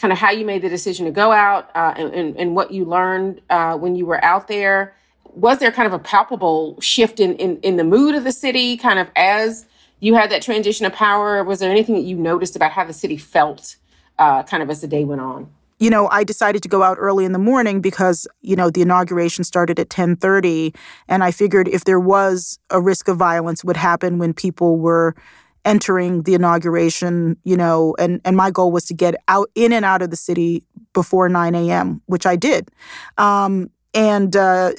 [0.03, 2.85] kind of how you made the decision to go out uh, and, and, what you
[2.85, 4.97] learned uh, when you were out there.
[5.27, 8.77] Was there kind of a palpable shift in, in, in the mood of the city,
[8.77, 9.65] kind of as
[10.01, 11.45] you had that transition of power?
[11.45, 13.77] Was there anything that you noticed about how the city felt
[14.19, 15.49] uh, kind of as the day went on?
[15.79, 18.83] you know i decided to go out early in the morning because you know the
[18.83, 20.77] inauguration started at 10:30
[21.09, 25.17] and i figured if there was a risk of violence would happen when people were
[25.65, 29.85] entering the inauguration, you know, and, and my goal was to get out in and
[29.85, 32.71] out of the city before 9 a.m., which I did.
[33.19, 34.73] Um, and uh,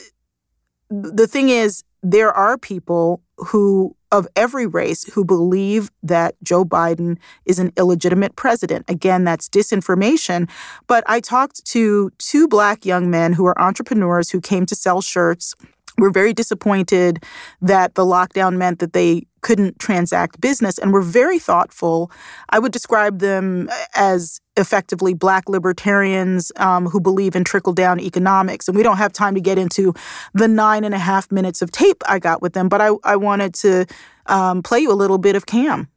[0.90, 7.18] the thing is, there are people who, of every race, who believe that Joe Biden
[7.46, 8.86] is an illegitimate president.
[8.90, 10.50] Again, that's disinformation.
[10.88, 15.02] But I talked to two black young men who are entrepreneurs who came to sell
[15.02, 15.56] shirts
[16.04, 17.24] were very disappointed
[17.62, 22.12] that the lockdown meant that they couldn't transact business and were very thoughtful.
[22.50, 28.68] I would describe them as effectively black libertarians um, who believe in trickle down economics.
[28.68, 29.94] And we don't have time to get into
[30.34, 33.16] the nine and a half minutes of tape I got with them, but I, I
[33.16, 33.86] wanted to
[34.26, 35.88] um, play you a little bit of Cam.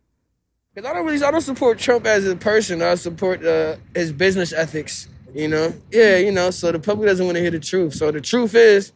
[0.75, 2.83] Because I don't really, I don't support Trump as a person.
[2.83, 5.09] I support uh, his business ethics.
[5.35, 6.51] You know, yeah, you know.
[6.51, 7.95] So the public doesn't want to hear the truth.
[7.95, 8.93] So the truth is,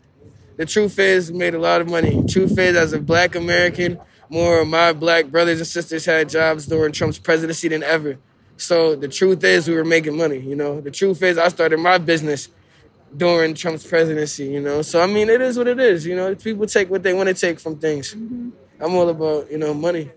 [0.60, 2.22] the truth is, made a lot of money.
[2.28, 3.98] Truth is, as a black American,
[4.28, 8.18] more of my black brothers and sisters had jobs during Trump's presidency than ever.
[8.58, 10.38] So the truth is, we were making money.
[10.38, 12.50] You know, the truth is, I started my business
[13.16, 14.48] during Trump's presidency.
[14.48, 16.04] You know, so I mean, it is what it is.
[16.04, 18.14] You know, people take what they want to take from things.
[18.14, 18.50] Mm-hmm.
[18.80, 20.10] I'm all about you know money.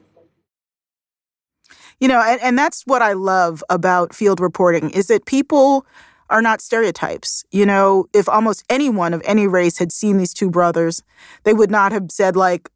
[2.02, 5.86] You know, and, and that's what I love about field reporting is that people
[6.30, 7.43] are not stereotypes.
[7.51, 11.03] You know, if almost anyone of any race had seen these two brothers,
[11.43, 12.69] they would not have said, like,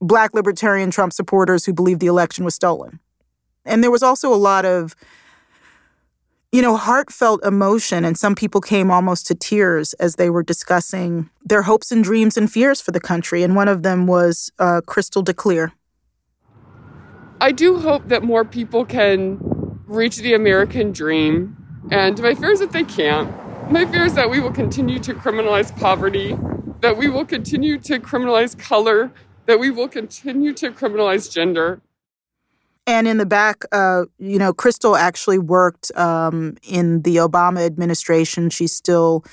[0.00, 2.98] black libertarian Trump supporters who believe the election was stolen.
[3.64, 4.96] And there was also a lot of,
[6.50, 11.30] you know, heartfelt emotion, and some people came almost to tears as they were discussing
[11.44, 13.42] their hopes and dreams and fears for the country.
[13.42, 15.72] And one of them was uh, Crystal DeClear.
[17.40, 19.38] I do hope that more people can
[19.86, 21.56] reach the American dream
[21.90, 23.30] and my fear is that they can't.
[23.70, 26.36] My fear is that we will continue to criminalize poverty,
[26.80, 29.10] that we will continue to criminalize color,
[29.46, 31.80] that we will continue to criminalize gender.
[32.86, 38.50] And in the back, uh, you know, Crystal actually worked um, in the Obama administration.
[38.50, 39.24] She's still,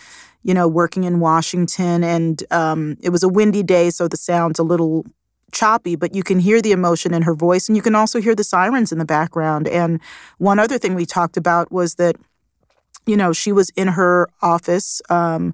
[0.44, 2.04] you know, working in Washington.
[2.04, 5.06] And um, it was a windy day, so the sound's a little
[5.52, 7.68] choppy, but you can hear the emotion in her voice.
[7.68, 9.68] And you can also hear the sirens in the background.
[9.68, 10.00] And
[10.38, 12.18] one other thing we talked about was that
[13.06, 15.54] you know, she was in her office um,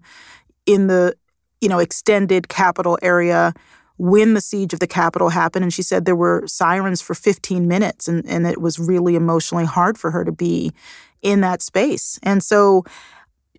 [0.66, 1.16] in the,
[1.62, 3.54] you know, extended Capitol area
[3.98, 5.64] when the siege of the Capitol happened.
[5.64, 9.66] And she said there were sirens for 15 minutes, and, and it was really emotionally
[9.66, 10.74] hard for her to be
[11.22, 12.20] in that space.
[12.24, 12.84] And so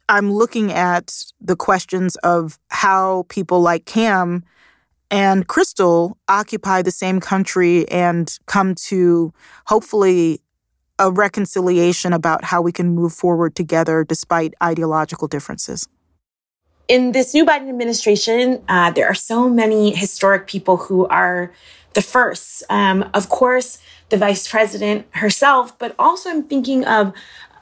[0.09, 4.45] I'm looking at the questions of how people like Cam
[5.11, 9.33] and Crystal occupy the same country and come to
[9.67, 10.41] hopefully
[10.99, 15.89] a reconciliation about how we can move forward together despite ideological differences.
[16.89, 21.53] In this new Biden administration, uh, there are so many historic people who are
[21.95, 22.63] the first.
[22.71, 23.79] Um, of course,
[24.09, 27.13] the vice president herself, but also I'm thinking of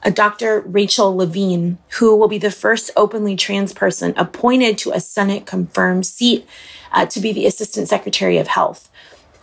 [0.03, 0.61] a Dr.
[0.61, 6.05] Rachel Levine, who will be the first openly trans person appointed to a Senate confirmed
[6.05, 6.47] seat
[6.91, 8.89] uh, to be the Assistant Secretary of Health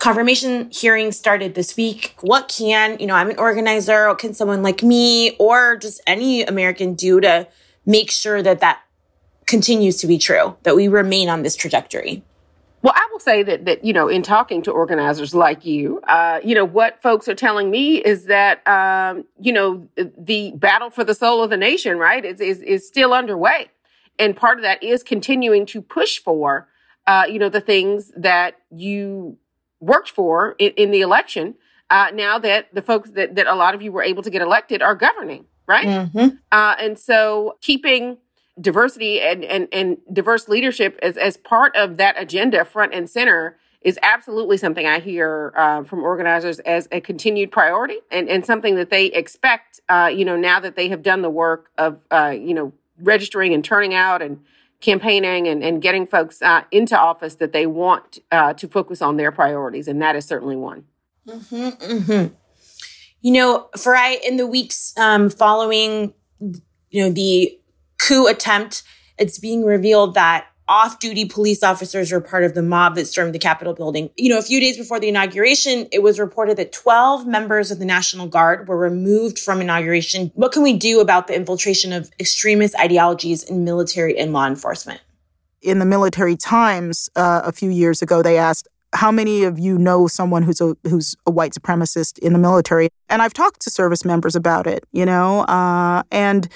[0.03, 2.13] confirmation hearings started this week.
[2.19, 6.43] What can, you know, I'm an organizer, what can someone like me or just any
[6.43, 7.47] American do to
[7.85, 8.81] make sure that that
[9.45, 12.21] continues to be true, that we remain on this trajectory?
[12.81, 16.41] Well, I will say that that you know, in talking to organizers like you, uh,
[16.43, 21.05] you know, what folks are telling me is that um, you know the battle for
[21.05, 23.67] the soul of the nation, right, is is, is still underway,
[24.19, 26.67] and part of that is continuing to push for,
[27.07, 29.37] uh, you know, the things that you
[29.83, 31.55] worked for in, in the election.
[31.89, 34.41] Uh, now that the folks that, that a lot of you were able to get
[34.41, 35.85] elected are governing, right?
[35.85, 36.35] Mm-hmm.
[36.51, 38.17] Uh, and so keeping
[38.59, 43.57] diversity and, and, and diverse leadership as, as part of that agenda front and center
[43.81, 48.75] is absolutely something I hear uh, from organizers as a continued priority and, and something
[48.75, 52.33] that they expect, uh, you know, now that they have done the work of, uh,
[52.35, 52.71] you know,
[53.01, 54.39] registering and turning out and
[54.83, 59.17] campaigning and, and getting folks uh, into office that they want uh, to focus on
[59.17, 59.87] their priorities.
[59.87, 60.83] And that is certainly one.
[61.27, 62.33] Mm-hmm, mm-hmm.
[63.21, 67.57] You know, Farai, in the weeks um, following, you know, the
[67.97, 68.83] coup attempt,
[69.17, 73.33] it's being revealed that off duty police officers were part of the mob that stormed
[73.33, 74.09] the Capitol building.
[74.15, 77.79] You know, a few days before the inauguration, it was reported that 12 members of
[77.79, 80.31] the National Guard were removed from inauguration.
[80.35, 85.01] What can we do about the infiltration of extremist ideologies in military and law enforcement?
[85.61, 89.77] In the Military Times uh, a few years ago, they asked, how many of you
[89.77, 92.89] know someone who's a who's a white supremacist in the military?
[93.09, 96.47] And I've talked to service members about it, you know, uh, and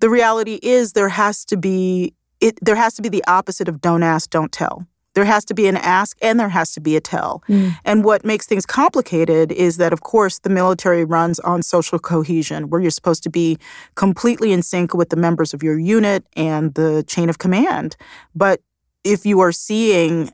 [0.00, 3.80] the reality is there has to be it, there has to be the opposite of
[3.80, 4.86] don't ask, don't tell.
[5.14, 7.42] There has to be an ask and there has to be a tell.
[7.48, 7.76] Mm.
[7.84, 12.68] And what makes things complicated is that, of course, the military runs on social cohesion,
[12.68, 13.58] where you're supposed to be
[13.94, 17.96] completely in sync with the members of your unit and the chain of command.
[18.34, 18.60] But
[19.04, 20.32] if you are seeing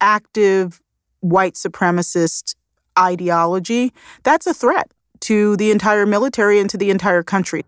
[0.00, 0.80] active
[1.20, 2.56] white supremacist
[2.98, 3.92] ideology,
[4.22, 7.64] that's a threat to the entire military and to the entire country.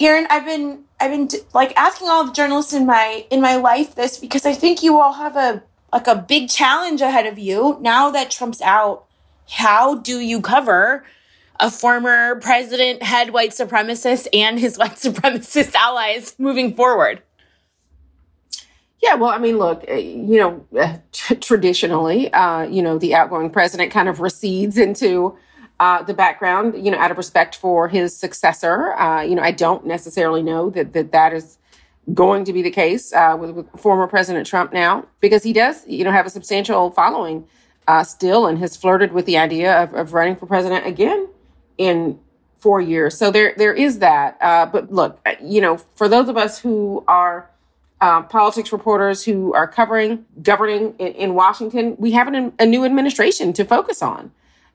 [0.00, 3.94] Errin, I've been I've been like asking all the journalists in my in my life
[3.94, 7.78] this because I think you all have a like a big challenge ahead of you
[7.80, 9.06] now that Trump's out.
[9.48, 11.04] How do you cover
[11.58, 17.22] a former president, head white supremacist, and his white supremacist allies moving forward?
[19.02, 20.98] Yeah, well, I mean, look, eh, you know, eh,
[21.40, 25.36] traditionally, uh, you know, the outgoing president kind of recedes into
[25.80, 28.92] uh, the background, you know, out of respect for his successor.
[28.92, 31.56] Uh, you know, I don't necessarily know that that, that is
[32.12, 35.86] going to be the case uh, with, with, former President Trump now, because he does,
[35.88, 37.46] you know, have a substantial following
[37.88, 41.26] uh, still, and has flirted with the idea of, of, running for president again
[41.78, 42.18] in
[42.58, 43.16] four years.
[43.16, 44.36] So there there is that.
[44.40, 47.48] Uh, but look, uh, you know, for those of us who are
[48.02, 52.84] uh, politics reporters who are covering governing in, in Washington, we have an, a new
[52.84, 54.30] administration to focus on.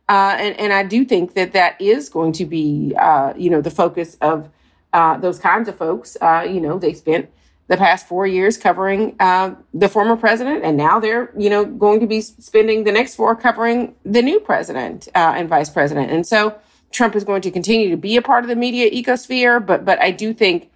[0.08, 3.62] Uh, and, and I do think that that is going to be, uh, you know,
[3.62, 4.50] the focus of
[4.94, 6.16] uh, those kinds of folks.
[6.22, 7.30] Uh, you know, they spent
[7.68, 12.00] the past four years covering uh, the former president, and now they're, you know, going
[12.00, 16.12] to be spending the next four covering the new president and vice president.
[16.12, 16.56] And so
[16.92, 20.00] Trump is going to continue to be a part of the media ecosphere, but but
[20.00, 20.70] I do think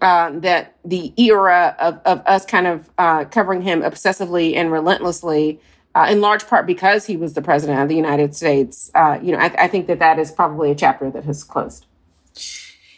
[0.00, 5.58] that the era of, of us kind of covering him obsessively and relentlessly
[5.94, 8.90] uh, in large part because he was the president of the United States.
[8.94, 11.86] Uh, you know, I, I, think that that is probably a chapter that has closed.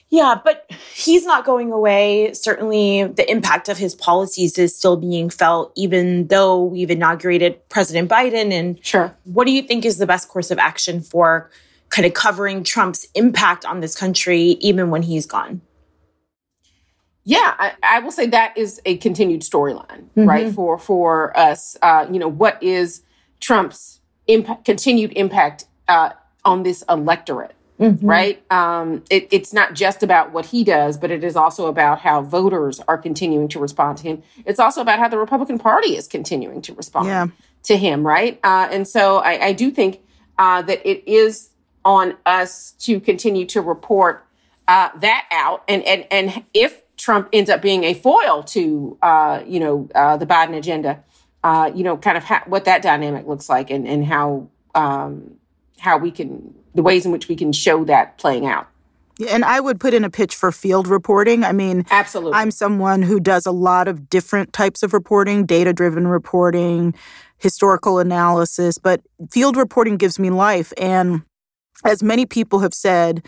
[0.08, 2.32] Yeah, but he's not going away.
[2.32, 8.08] Certainly, the impact of his policies is still being felt, even though we've inaugurated President
[8.08, 8.52] Biden.
[8.52, 11.50] And sure, what do you think is the best course of action for
[11.88, 15.60] kind of covering Trump's impact on this country, even when he's gone?
[17.26, 20.28] Yeah, I, I, will say that is a continued storyline, mm-hmm.
[20.28, 20.54] right?
[20.54, 23.02] For for us, uh, you know, what is
[23.40, 26.10] Trump's impact, continued impact uh,
[26.44, 27.56] on this electorate?
[27.80, 28.06] Mm-hmm.
[28.06, 28.52] Right?
[28.52, 32.22] Um, it, it's not just about what he does, but it is also about how
[32.22, 34.22] voters are continuing to respond to him.
[34.46, 37.26] It's also about how the Republican Party is continuing to respond yeah.
[37.64, 38.38] to him, right?
[38.44, 40.00] Uh, and so I, I do think
[40.38, 41.50] uh, that it is
[41.84, 44.24] on us to continue to report
[44.68, 45.62] uh, that out.
[45.68, 50.16] And, and, and if Trump ends up being a foil to, uh, you know, uh,
[50.16, 51.02] the Biden agenda,
[51.44, 55.36] uh, you know, kind of ha- what that dynamic looks like and, and how, um,
[55.78, 58.66] how we can, the ways in which we can show that playing out.
[59.30, 61.42] And I would put in a pitch for field reporting.
[61.42, 62.34] I mean, absolutely.
[62.34, 66.94] I'm someone who does a lot of different types of reporting, data driven reporting,
[67.38, 70.72] historical analysis, but field reporting gives me life.
[70.76, 71.22] And
[71.84, 73.26] as many people have said,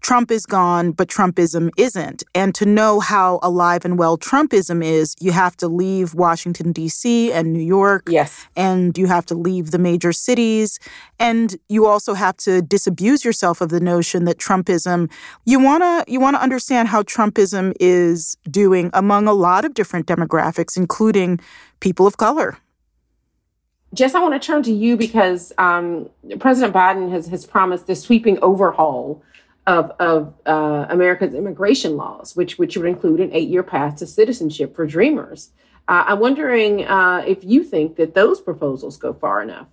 [0.00, 2.22] Trump is gone, but Trumpism isn't.
[2.34, 7.32] And to know how alive and well Trumpism is, you have to leave Washington, D.C.
[7.32, 8.08] and New York.
[8.08, 8.46] Yes.
[8.56, 10.78] And you have to leave the major cities.
[11.18, 15.10] And you also have to disabuse yourself of the notion that Trumpism,
[15.44, 20.76] you wanna you wanna understand how Trumpism is doing among a lot of different demographics,
[20.76, 21.40] including
[21.80, 22.58] people of color.
[23.92, 28.02] Jess, I want to turn to you because um, President Biden has, has promised this
[28.02, 29.20] sweeping overhaul
[29.70, 34.06] of, of uh, America's immigration laws, which, which would include an eight year path to
[34.06, 35.50] citizenship for Dreamers.
[35.86, 39.68] Uh, I'm wondering uh, if you think that those proposals go far enough.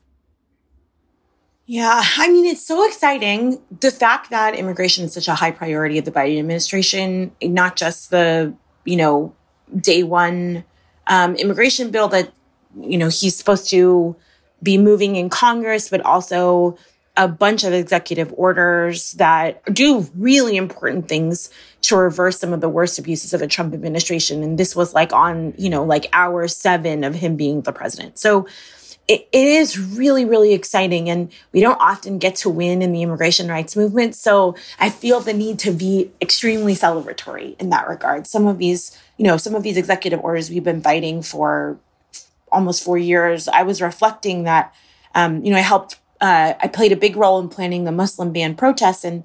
[1.66, 3.60] Yeah, I mean, it's so exciting.
[3.82, 8.12] The fact that immigration is such a high priority of the Biden administration, not just
[8.12, 8.54] the,
[8.86, 9.36] you know,
[9.76, 10.64] day one
[11.08, 12.32] um, immigration bill that,
[12.80, 14.16] you know, he's supposed to
[14.62, 16.78] be moving in Congress, but also
[17.18, 21.50] a bunch of executive orders that do really important things
[21.82, 24.44] to reverse some of the worst abuses of the Trump administration.
[24.44, 28.20] And this was like on, you know, like hour seven of him being the president.
[28.20, 28.48] So
[29.08, 31.10] it, it is really, really exciting.
[31.10, 34.16] And we don't often get to win in the immigration rights movement.
[34.16, 38.28] So I feel the need to be extremely celebratory in that regard.
[38.28, 41.80] Some of these, you know, some of these executive orders we've been fighting for
[42.52, 43.48] almost four years.
[43.48, 44.74] I was reflecting that,
[45.16, 48.32] um, you know, I helped uh, I played a big role in planning the Muslim
[48.32, 49.24] ban protests, and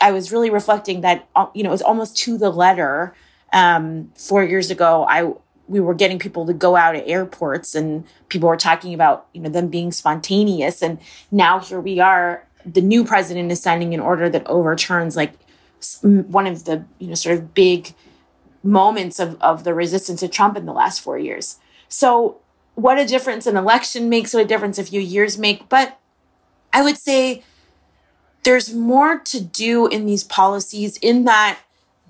[0.00, 3.14] I was really reflecting that uh, you know it was almost to the letter.
[3.52, 5.32] Um, four years ago, I
[5.68, 9.40] we were getting people to go out at airports, and people were talking about you
[9.40, 10.98] know them being spontaneous, and
[11.30, 12.46] now here we are.
[12.64, 15.34] The new president is signing an order that overturns like
[16.02, 17.94] one of the you know sort of big
[18.62, 21.58] moments of, of the resistance to Trump in the last four years.
[21.88, 22.40] So
[22.74, 25.68] what a difference an election makes, what a difference a few years make.
[25.68, 25.98] But
[26.72, 27.42] I would say
[28.44, 31.58] there's more to do in these policies in that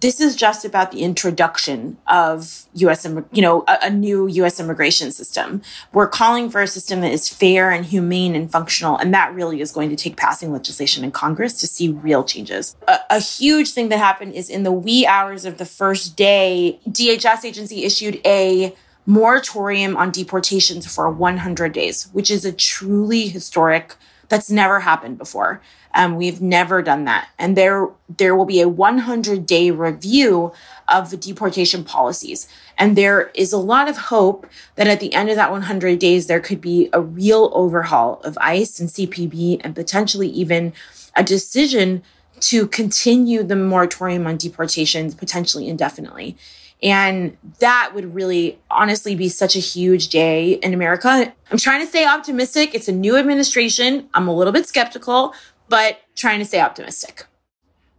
[0.03, 5.13] this is just about the introduction of US, you know, a, a, new US immigration
[5.13, 5.63] system.
[5.93, 8.97] We're calling for a system that is fair and humane and functional.
[8.97, 12.77] And that really is going to take passing legislation in Congress to see real changes.
[12.89, 16.81] A, a huge thing that happened is in the wee hours of the first day,
[16.89, 18.75] DHS agency issued a
[19.07, 23.95] moratorium on deportations for 100 days, which is a truly historic
[24.33, 25.61] that's never happened before.
[25.93, 27.29] Um, we've never done that.
[27.39, 30.53] And there, there will be a 100 day review
[30.89, 32.49] of the deportation policies.
[32.79, 36.29] And there is a lot of hope that at the end of that 100 days,
[36.29, 40.73] there could be a real overhaul of ICE and CPB and potentially even
[41.15, 42.03] a decision
[42.41, 46.39] to continue the moratorium on deportations potentially indefinitely.
[46.83, 51.33] And that would really honestly be such a huge day in America.
[51.51, 52.75] I'm trying to stay optimistic.
[52.75, 54.09] It's a new administration.
[54.15, 55.33] I'm a little bit skeptical,
[55.69, 57.27] but trying to stay optimistic.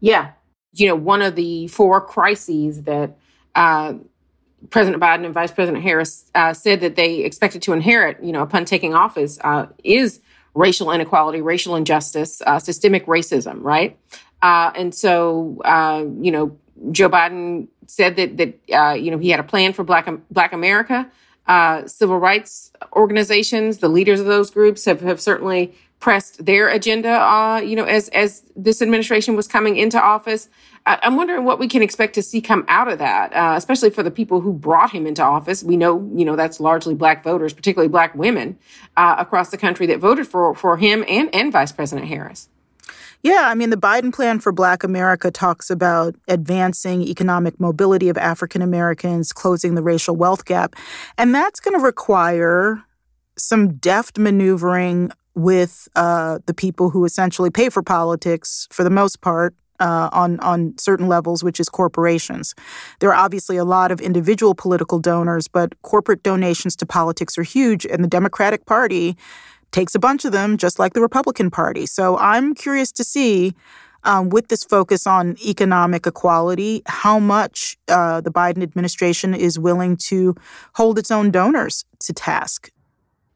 [0.02, 0.32] Yeah.
[0.74, 3.16] You know, one of the four crises that
[3.56, 3.94] uh,
[4.70, 8.42] President Biden and Vice President Harris uh, said that they expected to inherit, you know,
[8.42, 10.20] upon taking office uh, is
[10.56, 13.98] racial inequality, racial injustice, uh, systemic racism, right?
[14.42, 16.58] Uh, and so, uh, you know,
[16.92, 20.54] Joe Biden said that that uh, you know he had a plan for Black Black
[20.54, 21.10] America.
[21.46, 27.12] Uh, civil rights organizations, the leaders of those groups have, have certainly pressed their agenda.
[27.12, 30.50] Uh, you know, as as this administration was coming into office,
[30.86, 33.90] I, am wondering what we can expect to see come out of that, uh, especially
[33.90, 35.64] for the people who brought him into office.
[35.64, 38.58] We know, you know, that's largely Black voters, particularly Black women
[38.98, 42.50] uh, across the country that voted for for him and and Vice President Harris.
[43.24, 48.18] Yeah, I mean, the Biden plan for Black America talks about advancing economic mobility of
[48.18, 50.76] African Americans, closing the racial wealth gap.
[51.18, 52.84] And that's going to require
[53.38, 59.22] some deft maneuvering with uh, the people who essentially pay for politics for the most
[59.22, 59.56] part.
[59.80, 62.54] Uh, on on certain levels, which is corporations.
[63.00, 67.44] There are obviously a lot of individual political donors, but corporate donations to politics are
[67.44, 69.18] huge, and the Democratic Party
[69.74, 71.86] takes a bunch of them, just like the Republican Party.
[71.86, 73.54] So I'm curious to see
[74.06, 79.98] um, with this focus on economic equality, how much uh, the Biden administration is willing
[80.08, 80.36] to
[80.76, 82.72] hold its own donors to task.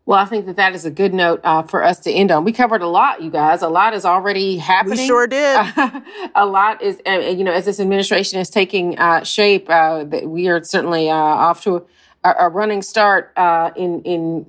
[0.05, 2.45] Well, I think that that is a good note uh, for us to end on.
[2.45, 3.61] We covered a lot, you guys.
[3.61, 4.99] A lot is already happening.
[4.99, 5.59] We sure did.
[6.35, 10.47] a lot is, uh, you know, as this administration is taking uh, shape, uh, we
[10.47, 11.85] are certainly uh, off to
[12.23, 14.45] a, a, running start uh, in in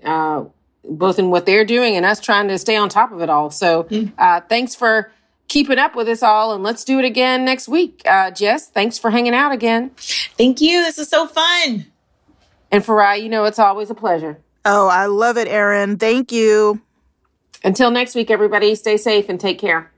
[0.89, 3.51] both in what they're doing and us trying to stay on top of it all.
[3.51, 4.49] So, mm.
[4.49, 5.13] thanks for
[5.49, 8.03] keeping up with us all, and let's do it again next week.
[8.05, 9.91] Uh, Jess, thanks for hanging out again.
[10.37, 10.83] Thank you.
[10.83, 11.87] This is so fun.
[12.71, 14.39] And Farai, you know, it's always a pleasure.
[14.65, 15.99] Oh, I love it, Errin.
[15.99, 16.83] Thank you.
[17.65, 19.91] Until next week, everybody, stay safe and take care.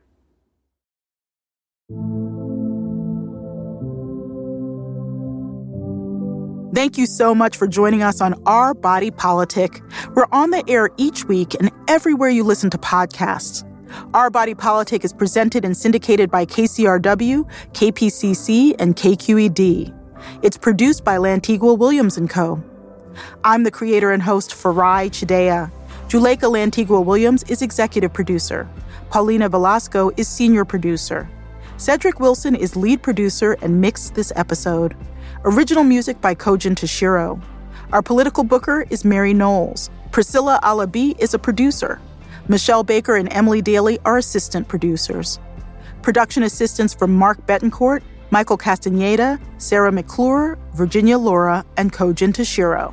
[6.80, 9.82] Thank you so much for joining us on Our Body Politic.
[10.14, 13.64] We're on the air each week and everywhere you listen to podcasts.
[14.14, 19.94] Our Body Politic is presented and syndicated by KCRW, KPCC, and KQED.
[20.42, 22.64] It's produced by Lantigua Williams & Co.
[23.44, 25.70] I'm the creator and host Farai Chideya.
[26.08, 28.66] Juleyka Lantigua Williams is executive producer.
[29.10, 31.28] Paulina Velasco is senior producer.
[31.76, 34.96] Cedric Wilson is lead producer and mixed this episode.
[35.42, 37.40] Original music by Kojin Toshiro.
[37.94, 39.88] Our political booker is Mary Knowles.
[40.10, 41.98] Priscilla Alabi is a producer.
[42.48, 45.38] Michelle Baker and Emily Daly are assistant producers.
[46.02, 52.92] Production assistance from Mark Betancourt, Michael Castaneda, Sarah McClure, Virginia Laura, and Kojin Toshiro.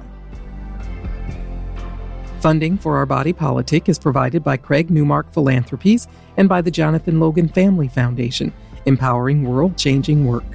[2.40, 7.20] Funding for Our Body Politic is provided by Craig Newmark Philanthropies and by the Jonathan
[7.20, 8.54] Logan Family Foundation,
[8.86, 10.46] empowering world changing work.